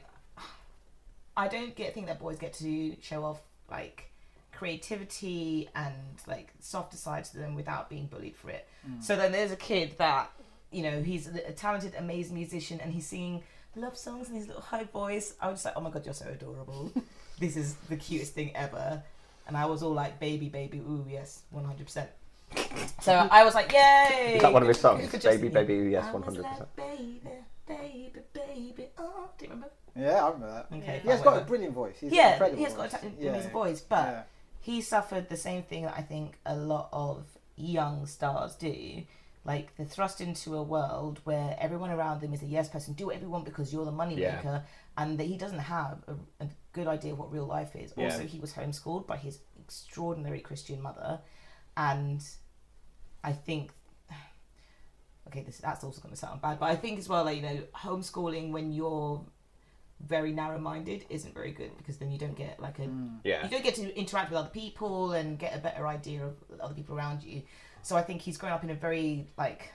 [1.35, 4.09] I don't get think that boys get to show off like
[4.51, 5.93] creativity and
[6.27, 8.67] like softer sides to them without being bullied for it.
[8.89, 9.03] Mm.
[9.03, 10.31] So then there's a kid that
[10.71, 13.43] you know he's a, a talented, amazing musician, and he's singing
[13.75, 15.33] love songs in his little high voice.
[15.41, 16.91] I was just like, oh my god, you're so adorable.
[17.39, 19.03] this is the cutest thing ever.
[19.47, 22.07] And I was all like, baby, baby, ooh, yes, 100%.
[23.01, 24.33] So I was like, yay!
[24.35, 25.07] Is that one of his Good- good songs?
[25.11, 25.91] for Justin Baby, baby, Bieber.
[25.91, 26.43] yes, I was 100%.
[26.43, 27.21] like, baby,
[27.67, 29.69] baby, baby, oh, do you remember?
[29.95, 30.77] Yeah, I remember that.
[30.77, 31.97] Okay, He has got a brilliant voice.
[31.99, 33.01] He's yeah, incredible he has got voice.
[33.03, 33.53] an Yeah, amazing yeah.
[33.53, 34.23] voice, but Yeah.
[34.61, 37.25] he suffered the same thing that I think a lot of
[37.55, 39.03] young stars do.
[39.45, 43.07] Like they're thrust into a world where everyone around them is a yes person, do
[43.07, 44.35] whatever you want because you're the money Yeah.
[44.37, 44.63] maker,
[44.97, 47.93] and that he doesn't have a, a good idea of what real life is.
[47.95, 48.05] Yeah.
[48.05, 51.19] Also, he was homeschooled by his extraordinary Christian mother,
[51.77, 52.21] and
[53.23, 53.71] I think
[55.27, 57.43] okay, this that's also going to sound bad, but I think as well, like, you
[57.43, 59.23] know, homeschooling when you're
[60.07, 63.15] very narrow-minded isn't very good because then you don't get like a hmm.
[63.23, 63.43] Yeah.
[63.43, 66.73] you don't get to interact with other people and get a better idea of other
[66.73, 67.43] people around you.
[67.83, 69.71] So I think he's grown up in a very like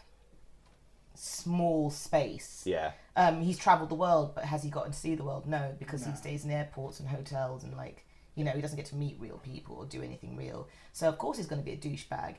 [1.19, 2.63] small space.
[2.65, 2.93] Yeah.
[3.17, 5.47] Um, he's travelled the world, but has he gotten to see the world?
[5.47, 6.13] No, because No.
[6.13, 8.05] he stays in airports and hotels and like
[8.37, 10.69] you know he doesn't get to meet real people or do anything real.
[10.93, 12.37] So of course he's going to be a douchebag.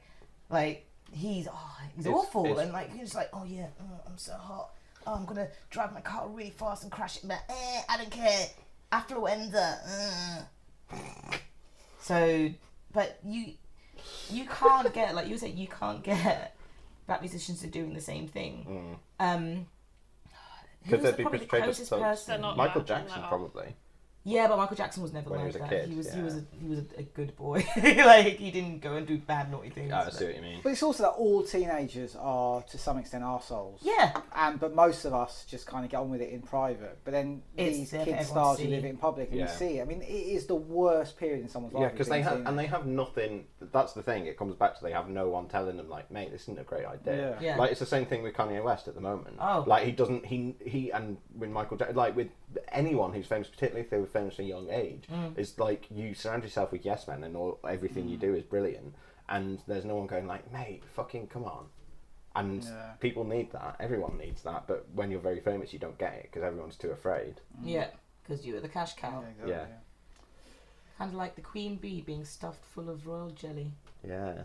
[0.49, 4.17] Like he's oh, he's It's- awful it's- and like he's like oh yeah oh, I'm
[4.17, 4.69] so hot.
[5.05, 7.23] Oh, I'm gonna drive my car really fast and crash it.
[7.27, 8.47] But eh, I don't care.
[8.91, 9.77] Affluenza.
[10.91, 11.35] uh.
[12.01, 12.49] So,
[12.93, 13.53] but you
[14.29, 16.55] you can't get like you said you can't get
[17.09, 18.97] black musicians are doing the same thing.
[19.19, 19.65] Um,
[20.83, 22.41] Because who's they'd be probably the portrayed as closest person?
[22.55, 23.29] Michael Jackson, at all.
[23.29, 23.75] probably.
[24.29, 25.69] Yeah, but Michael Jackson was never When he like was a that.
[25.69, 27.65] kid, he was he was a, he was a, a good boy.
[27.77, 29.91] like he didn't go and do bad naughty things.
[29.91, 30.59] I but- see what you mean.
[30.63, 33.79] But it's also that all teenagers are to some extent arseholes.
[33.81, 34.19] Yeah.
[34.35, 36.99] And but most of us just kind of get on with it in private.
[37.03, 39.51] But then It's these kid stars who live it in public and Yeah.
[39.51, 39.81] you see it.
[39.81, 41.81] I mean, it is the worst period in someone's life.
[41.83, 43.45] Yeah, because they have, and they have nothing.
[43.71, 44.25] That's the thing.
[44.25, 46.63] It comes back to they have no one telling them like, mate, this isn't a
[46.63, 47.37] great idea.
[47.41, 47.49] Yeah.
[47.49, 47.57] Yeah.
[47.57, 49.37] Like it's the same thing with Kanye West at the moment.
[49.39, 49.63] Oh.
[49.67, 50.25] like he doesn't.
[50.25, 52.27] He he and with Michael Jackson, like with
[52.69, 55.37] anyone who's famous, particularly if they were famous at a young age, Mm.
[55.37, 58.95] is like you surround yourself with yes men and all everything you do is brilliant,
[59.27, 61.67] and there's no one going like, mate, fucking come on.
[62.35, 62.93] And Yeah.
[62.99, 63.75] people need that.
[63.79, 64.67] Everyone needs that.
[64.67, 67.41] But when you're very famous, you don't get it because everyone's too afraid.
[67.63, 67.89] Yeah,
[68.23, 69.21] because you were the cash cow.
[69.21, 69.65] Yeah, exactly, Yeah.
[70.97, 73.71] Kind of like the queen bee being stuffed full of royal jelly.
[74.03, 74.43] Yeah.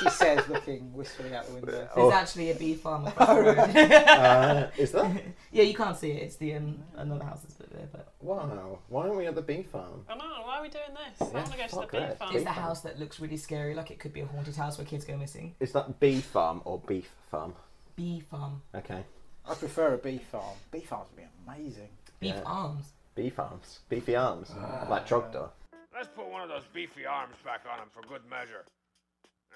[0.00, 1.70] She says, looking wistfully out the window.
[1.72, 2.12] There's Oh.
[2.12, 3.58] actually a bee farm across the road.
[3.58, 5.20] Uh, is there?
[5.52, 6.22] yeah, you can't see it.
[6.22, 8.78] It's the um, another house that's there, but Wow.
[8.88, 10.04] Why aren't we at the bee farm?
[10.08, 10.24] I know.
[10.44, 11.20] Why are we doing this?
[11.28, 12.18] I want to go to the bee that.
[12.18, 12.34] farm.
[12.34, 14.86] it's the house that looks really scary, like it could be a haunted house where
[14.86, 15.54] kids go missing.
[15.60, 17.54] Is that bee farm or beef farm?
[17.96, 19.04] Bee farm, Okay.
[19.48, 20.56] I prefer a bee farm.
[20.70, 21.88] Bee farms would be amazing.
[22.20, 22.42] beef Yeah.
[22.46, 22.92] arms.
[23.14, 23.80] Bee farms.
[23.88, 24.50] Beefy arms.
[24.88, 25.50] like Trogdor.
[25.92, 28.64] Let's put one of those beefy arms back on him for good measure.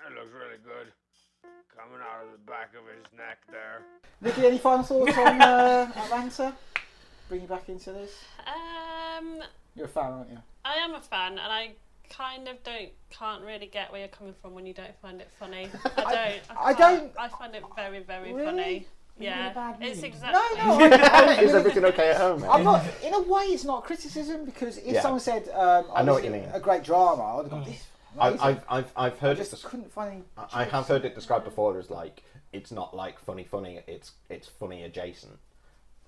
[0.05, 0.93] That looks really good.
[1.77, 3.83] Coming out of the back of his neck there.
[4.21, 6.55] Nikki, any final thoughts on uh, Atlanta?
[7.29, 8.13] Bring you back into this.
[8.47, 9.39] Um,
[9.75, 10.39] You're a fan, aren't you?
[10.65, 11.73] I am a fan, and I
[12.11, 15.31] kind of don't can't really get where you're coming from when you don't find it
[15.39, 15.69] funny.
[15.97, 16.59] I don't.
[16.59, 18.45] I, I can't- don't- I find it very, very Really?
[18.45, 18.63] funny.
[18.63, 18.85] Are you in
[19.23, 20.59] Yeah, it's exactly.
[20.59, 20.97] No, no.
[20.97, 22.45] I, I, Is everything okay at home?
[22.45, 22.85] I'm not.
[23.03, 25.03] In a way, it's not criticism because if Yeah.
[25.03, 26.49] someone said, um, I know what you mean.
[26.53, 27.87] a great drama," I'd have gone, "This."
[28.19, 29.49] I, amazing." I've, I've, I've heard it.
[29.51, 30.23] just des- couldn't find any.
[30.37, 33.81] I I have heard it described before as like it's not like funny, funny.
[33.87, 35.39] It's it's funny adjacent,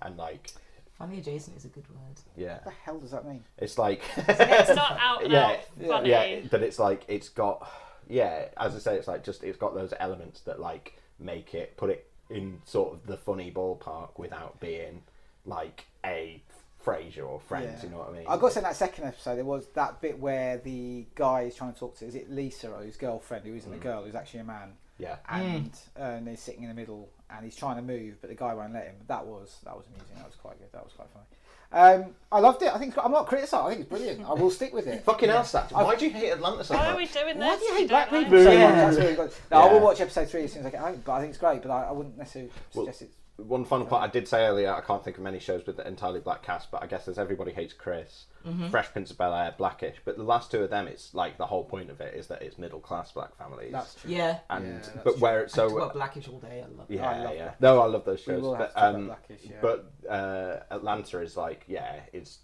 [0.01, 0.51] and like
[0.97, 2.17] Funny adjacent is a good word.
[2.35, 3.43] yeah, What the hell does that mean?
[3.59, 6.09] it's like It's not out and yeah, out funny.
[6.09, 7.69] yeah, but it's like it's got
[8.09, 8.45] yeah.
[8.57, 11.89] As I say, it's like just it's got those elements that like make it put
[11.91, 15.03] it in sort of the funny ballpark without being
[15.45, 16.41] like a
[16.87, 17.83] Frasier or Friends.
[17.83, 18.25] You know what I mean?
[18.27, 21.41] I got to say in that second episode, there was that bit where the guy
[21.41, 22.05] is trying to talk to.
[22.05, 25.17] Is it Lisa or his girlfriend, who isn't a girl, who's actually a man, yeah.
[25.29, 28.35] and uh, and they're sitting in the middle, and he's trying to move, but the
[28.35, 28.95] guy won't let him.
[29.07, 30.15] That was that was amusing.
[30.15, 30.71] That was quite good.
[30.71, 31.25] That was quite funny.
[31.69, 32.73] Um, I loved it.
[32.73, 33.65] I think I'm not criticising.
[33.65, 34.25] I think it's brilliant.
[34.25, 35.03] I will stick with it.
[35.05, 35.73] Fucking hell, Sats.
[35.73, 36.93] Why do you hate Atlanta so Why much?
[36.93, 37.45] are we doing this?
[37.45, 38.59] Why do you hate black people like so it?
[38.59, 38.75] much?
[38.75, 39.31] That's really good.
[39.51, 41.01] No, I will watch episode three as soon as I get home.
[41.05, 41.61] But I think it's great.
[41.61, 43.11] But I, I wouldn't necessarily Well, suggest it.
[43.37, 45.87] One final part I did say earlier, I can't think of many shows with the
[45.87, 48.69] entirely black cast, but I guess there's everybody hates Chris, Mm-hmm.
[48.69, 49.97] Fresh Prince of Bel Air, Blackish.
[50.05, 52.41] But the last two of them, it's like the whole point of it is that
[52.41, 53.73] it's middle class black families.
[53.73, 54.09] That's true.
[54.11, 54.39] Yeah.
[54.49, 56.63] and Yeah, that's but where it's so talk about Blackish all day.
[56.65, 57.43] I love yeah, I love yeah.
[57.43, 58.41] Black- No, I love those We shows.
[58.41, 59.57] will have but to um, Blackish, yeah.
[59.61, 62.39] but uh, Atlanta is like yeah, it's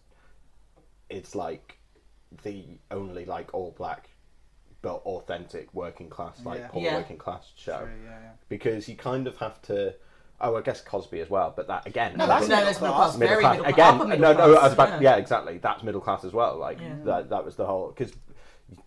[1.10, 1.78] it's like
[2.44, 4.10] the only like all black
[4.82, 6.68] but authentic working class like Yeah.
[6.68, 6.98] poor Yeah.
[6.98, 8.30] working class show True, yeah, yeah.
[8.50, 9.96] because you kind of have to.
[10.44, 12.18] Oh, I guess Cosby as well, but that again.
[12.18, 13.18] No, that's No, middle that's middle class.
[13.18, 13.98] middle class middle again.
[13.98, 15.00] no, middle no, I class, about yeah.
[15.12, 15.16] yeah.
[15.16, 15.58] exactly.
[15.58, 16.58] That's middle class as well.
[16.58, 16.96] Like Yeah.
[17.06, 17.30] that.
[17.30, 18.14] That was the whole because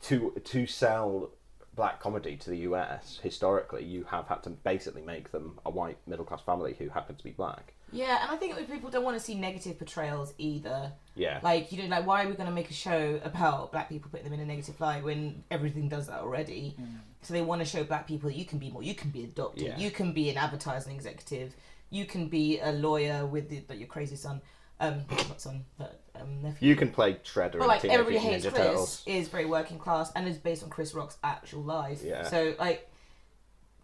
[0.02, 1.30] to to sell
[1.74, 5.98] black comedy to the US historically, you have had to basically make them a white
[6.06, 7.72] middle class family who happen to be black.
[7.92, 10.92] Yeah, and I think that people don't want to see negative portrayals either.
[11.14, 11.40] Yeah.
[11.42, 14.10] Like, you know, like why are we going to make a show about black people
[14.10, 16.76] putting them in a negative light when everything does that already?
[17.22, 18.82] So they want to show black people that you can be more.
[18.82, 19.64] You can be a doctor.
[19.64, 19.78] Yeah.
[19.78, 21.54] You can be an advertising executive.
[21.90, 24.40] You can be a lawyer with the, but your crazy son,
[24.80, 26.68] um, not son, but um, nephew.
[26.68, 29.02] You can play Shredder But in like Teenage everybody Mutant hates Ninja Chris Turtles.
[29.06, 32.02] is very working class and is based on Chris Rock's actual life.
[32.02, 32.28] Yeah.
[32.28, 32.90] So like,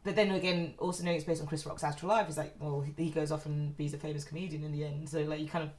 [0.04, 2.84] but then again, also knowing it's based on Chris Rock's actual life is like, well,
[2.96, 5.08] he goes off and he's a famous comedian in the end.
[5.08, 5.70] So like, you kind of,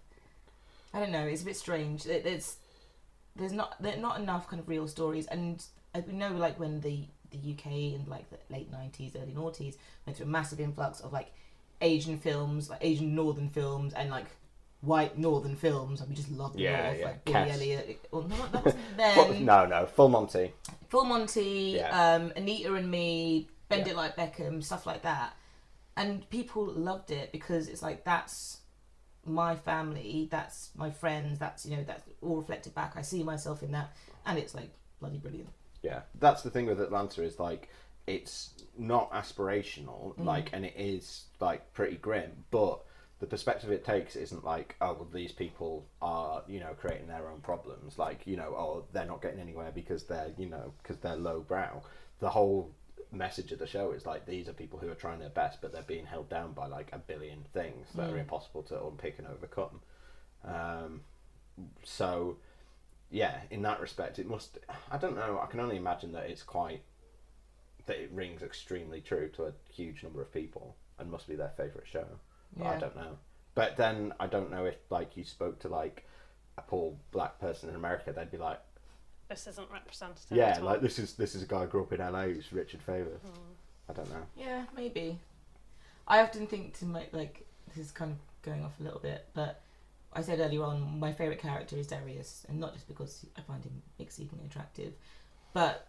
[0.94, 2.06] I don't know, it's a bit strange.
[2.06, 2.58] It, it's
[3.36, 5.64] there's not there not enough kind of real stories, and
[5.96, 10.18] I know like when the the UK in like the late nineties, early noughties went
[10.18, 11.32] through a massive influx of like
[11.82, 14.28] Asian films, like Asian northern films, and like
[14.82, 17.06] white northern films, and we just loved them Yeah, off, yeah.
[17.06, 18.06] like Billy Elliot.
[18.12, 18.84] Well, no, that wasn't
[19.16, 19.46] Full- then.
[19.46, 20.54] no, no, Full Monty.
[20.90, 22.16] Full Monty, Yeah.
[22.16, 23.94] um, Anita and Me, Bend Yeah.
[23.94, 25.34] It Like Beckham, stuff like that.
[25.96, 28.60] And people loved it because it's like that's
[29.26, 32.94] my family, that's my friends, that's you know, that's all reflected back.
[32.96, 33.96] I see myself in that
[34.26, 35.50] and it's like bloody brilliant.
[35.82, 37.70] Yeah, that's the thing with Atlanta is like
[38.08, 40.26] it's not aspirational, Mm.
[40.26, 42.84] like, and it is like pretty grim, but
[43.20, 47.30] the perspective it takes isn't like, oh, well, these people are, you know, creating their
[47.30, 50.98] own problems, like, you know, oh, they're not getting anywhere because they're, you know, because
[50.98, 51.82] they're lowbrow.
[52.20, 52.74] The whole
[53.14, 55.72] message of the show is like these are people who are trying their best, but
[55.72, 58.22] they're being held down by like a billion things that are Mm.
[58.22, 59.82] impossible to unpick and overcome.
[60.44, 61.02] Um,
[61.84, 62.38] so
[63.10, 64.58] yeah, in that respect, it must.
[64.92, 65.40] I don't know.
[65.42, 66.82] I can only imagine that it's quite
[67.86, 71.50] that it rings extremely true to a huge number of people and must be their
[71.58, 72.06] favorite show.
[72.56, 73.18] But I don't know.
[73.56, 76.08] But then I don't know if like you spoke to like
[76.58, 78.60] a poor black person in America, they'd be like,
[79.30, 80.38] This isn't representative.
[80.38, 80.66] yeah, at all.
[80.66, 83.20] like this is this is a guy who grew up in LA who's Richard Favor.
[83.24, 83.90] Hmm.
[83.90, 84.24] I don't know.
[84.38, 85.20] Yeah, maybe.
[86.08, 89.26] I often think to my like this is kind of going off a little bit,
[89.34, 89.62] but
[90.14, 93.64] I said earlier on my favorite character is Darius, and not just because I find
[93.64, 94.94] him exceedingly attractive,
[95.54, 95.88] but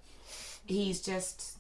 [0.64, 1.59] he's just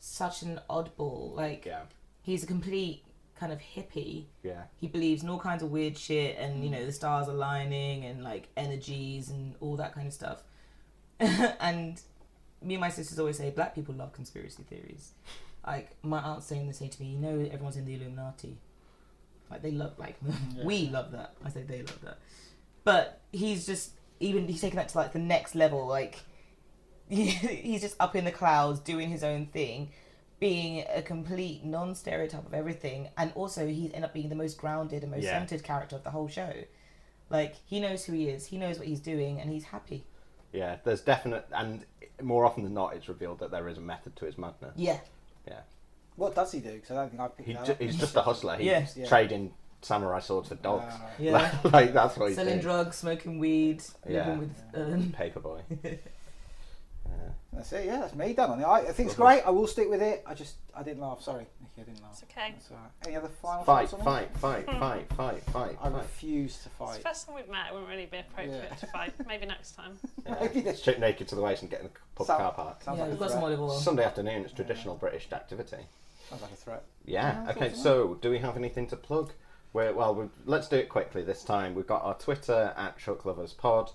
[0.00, 1.34] such an oddball.
[1.34, 1.82] Like Yeah.
[2.22, 3.04] he's a complete
[3.38, 4.24] kind of hippie.
[4.42, 4.64] Yeah.
[4.80, 6.76] He believes in all kinds of weird shit and you hmm.
[6.76, 10.42] know the stars aligning and like energies and all that kind of stuff.
[11.60, 12.00] and
[12.62, 15.12] me and my sisters always say black people love conspiracy theories.
[15.66, 17.08] Like my aunt's saying the same to me.
[17.08, 18.56] You know, everyone's in the Illuminati.
[19.50, 20.16] Like they love, like
[20.64, 21.34] we love that.
[21.44, 22.18] I say they love that.
[22.84, 25.86] But he's just even he's taking that to like the next level.
[25.86, 26.20] Like
[27.08, 29.90] he's just up in the clouds doing his own thing,
[30.40, 35.02] being a complete non-stereotype of everything, and also he's ended up being the most grounded
[35.02, 35.38] and most Yeah.
[35.38, 36.52] centered character of the whole show.
[37.30, 40.04] Like he knows who he is, he knows what he's doing, and he's happy.
[40.52, 41.84] Yeah, there's definite, and
[42.22, 44.72] more often than not, it's revealed that there is a method to his madness.
[44.76, 44.98] Yeah.
[45.46, 45.60] Yeah.
[46.16, 46.72] What does he do?
[46.72, 47.80] Because I don't think I've picked He that ju- up.
[47.80, 48.56] he's just a hustler.
[48.56, 48.86] He's Yeah.
[48.96, 49.06] Yeah.
[49.06, 50.92] trading samurai swords for dogs.
[50.96, 51.06] Ah.
[51.18, 51.32] Yeah.
[51.32, 52.46] like, like, that's what he's doing.
[52.46, 52.60] Selling doing.
[52.62, 54.26] drugs, smoking weed, Yeah.
[54.30, 55.60] living with um, Paperboy.
[57.58, 57.86] That's it.
[57.86, 58.64] Yeah, that's me done on it.
[58.64, 59.42] I, I think it's great.
[59.44, 60.22] I will stick with it.
[60.26, 61.20] I just I didn't laugh.
[61.20, 62.12] Sorry, Nikki, I didn't laugh.
[62.12, 62.52] It's okay.
[62.52, 62.90] That's all right.
[63.06, 64.04] Any other final Fight, thoughts on it?
[64.04, 64.78] fight, fight, hmm.
[64.78, 66.02] fight, fight, fight, I fight.
[66.02, 67.02] refuse to It's fight.
[67.02, 67.66] the first time we've met.
[67.68, 68.74] It wouldn't really be appropriate Yeah.
[68.76, 69.12] to fight.
[69.26, 69.98] Maybe next time.
[70.40, 72.82] Maybe this- Strip naked to the waist and get in the pub Sound- car park.
[72.82, 73.58] sounds Yeah, like a we've got some threat.
[73.58, 73.78] olive oil.
[73.78, 75.78] Sunday afternoon, it's traditional British activity.
[76.30, 76.82] Sounds like a threat.
[77.04, 77.42] Yeah.
[77.44, 77.72] Yeah, Okay.
[77.74, 79.32] So, do we have anything to plug?
[79.72, 81.74] We're, well, we let's do it quickly this time.
[81.74, 83.90] We've got our Twitter at Chuck Lovers Pod.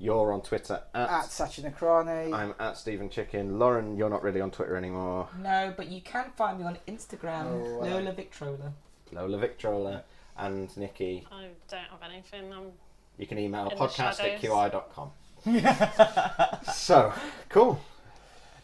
[0.00, 1.08] You're on Twitter at.
[1.10, 2.32] At Sachin Akrani.
[2.32, 3.58] I'm at Stephen Chicken.
[3.58, 5.28] Lauren, you're not really on Twitter anymore.
[5.42, 7.84] No, but you can find me on Instagram, Oh, wow.
[7.84, 8.72] Lola Victrola.
[9.10, 10.04] Lola Victrola
[10.36, 11.26] and Nikki.
[11.32, 12.52] I don't have anything.
[12.52, 12.70] I'm
[13.16, 14.82] You can email In the podcast at shadows.
[14.94, 15.10] qi.com.
[16.74, 17.12] so,
[17.48, 17.80] cool.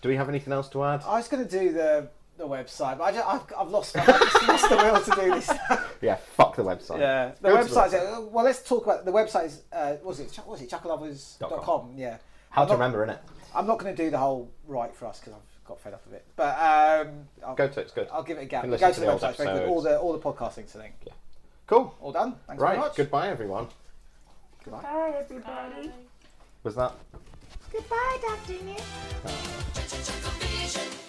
[0.03, 1.03] Do we have anything else to add?
[1.05, 4.09] I was going to do the the website, but I just, I've, I've lost I've
[4.09, 5.51] lost the will to do this.
[6.01, 6.99] Yeah, fuck the website.
[7.01, 8.45] yeah, the Go to website's uh, well.
[8.45, 9.47] Let's talk about the website.
[9.47, 10.31] Is uh, was it?
[10.33, 11.93] Ch- what was it chucklelovers.com?
[11.97, 12.19] Yeah.
[12.51, 13.19] How I'm to not- remember, innit?
[13.55, 16.05] I'm not going to do the whole right for us because I've got fed up
[16.05, 16.27] of it.
[16.37, 18.09] But um, I'll, Go to it, it's good.
[18.13, 18.63] I'll give it a You gap.
[18.63, 19.37] can Go to to the the website.
[19.37, 19.69] Very good.
[19.69, 20.75] All the all the podcast links.
[20.77, 20.95] I think.
[21.07, 21.13] Yeah.
[21.67, 21.95] Cool.
[22.01, 22.35] All done.
[22.47, 22.71] Thanks right.
[22.73, 22.97] very much.
[22.97, 23.69] Goodbye, everyone.
[24.65, 24.83] Goodbye.
[24.83, 25.91] Bye, everybody.
[26.65, 26.93] Was that?
[27.73, 28.63] Goodbye, Dr.
[28.65, 28.83] Nick.
[29.27, 31.01] Oh.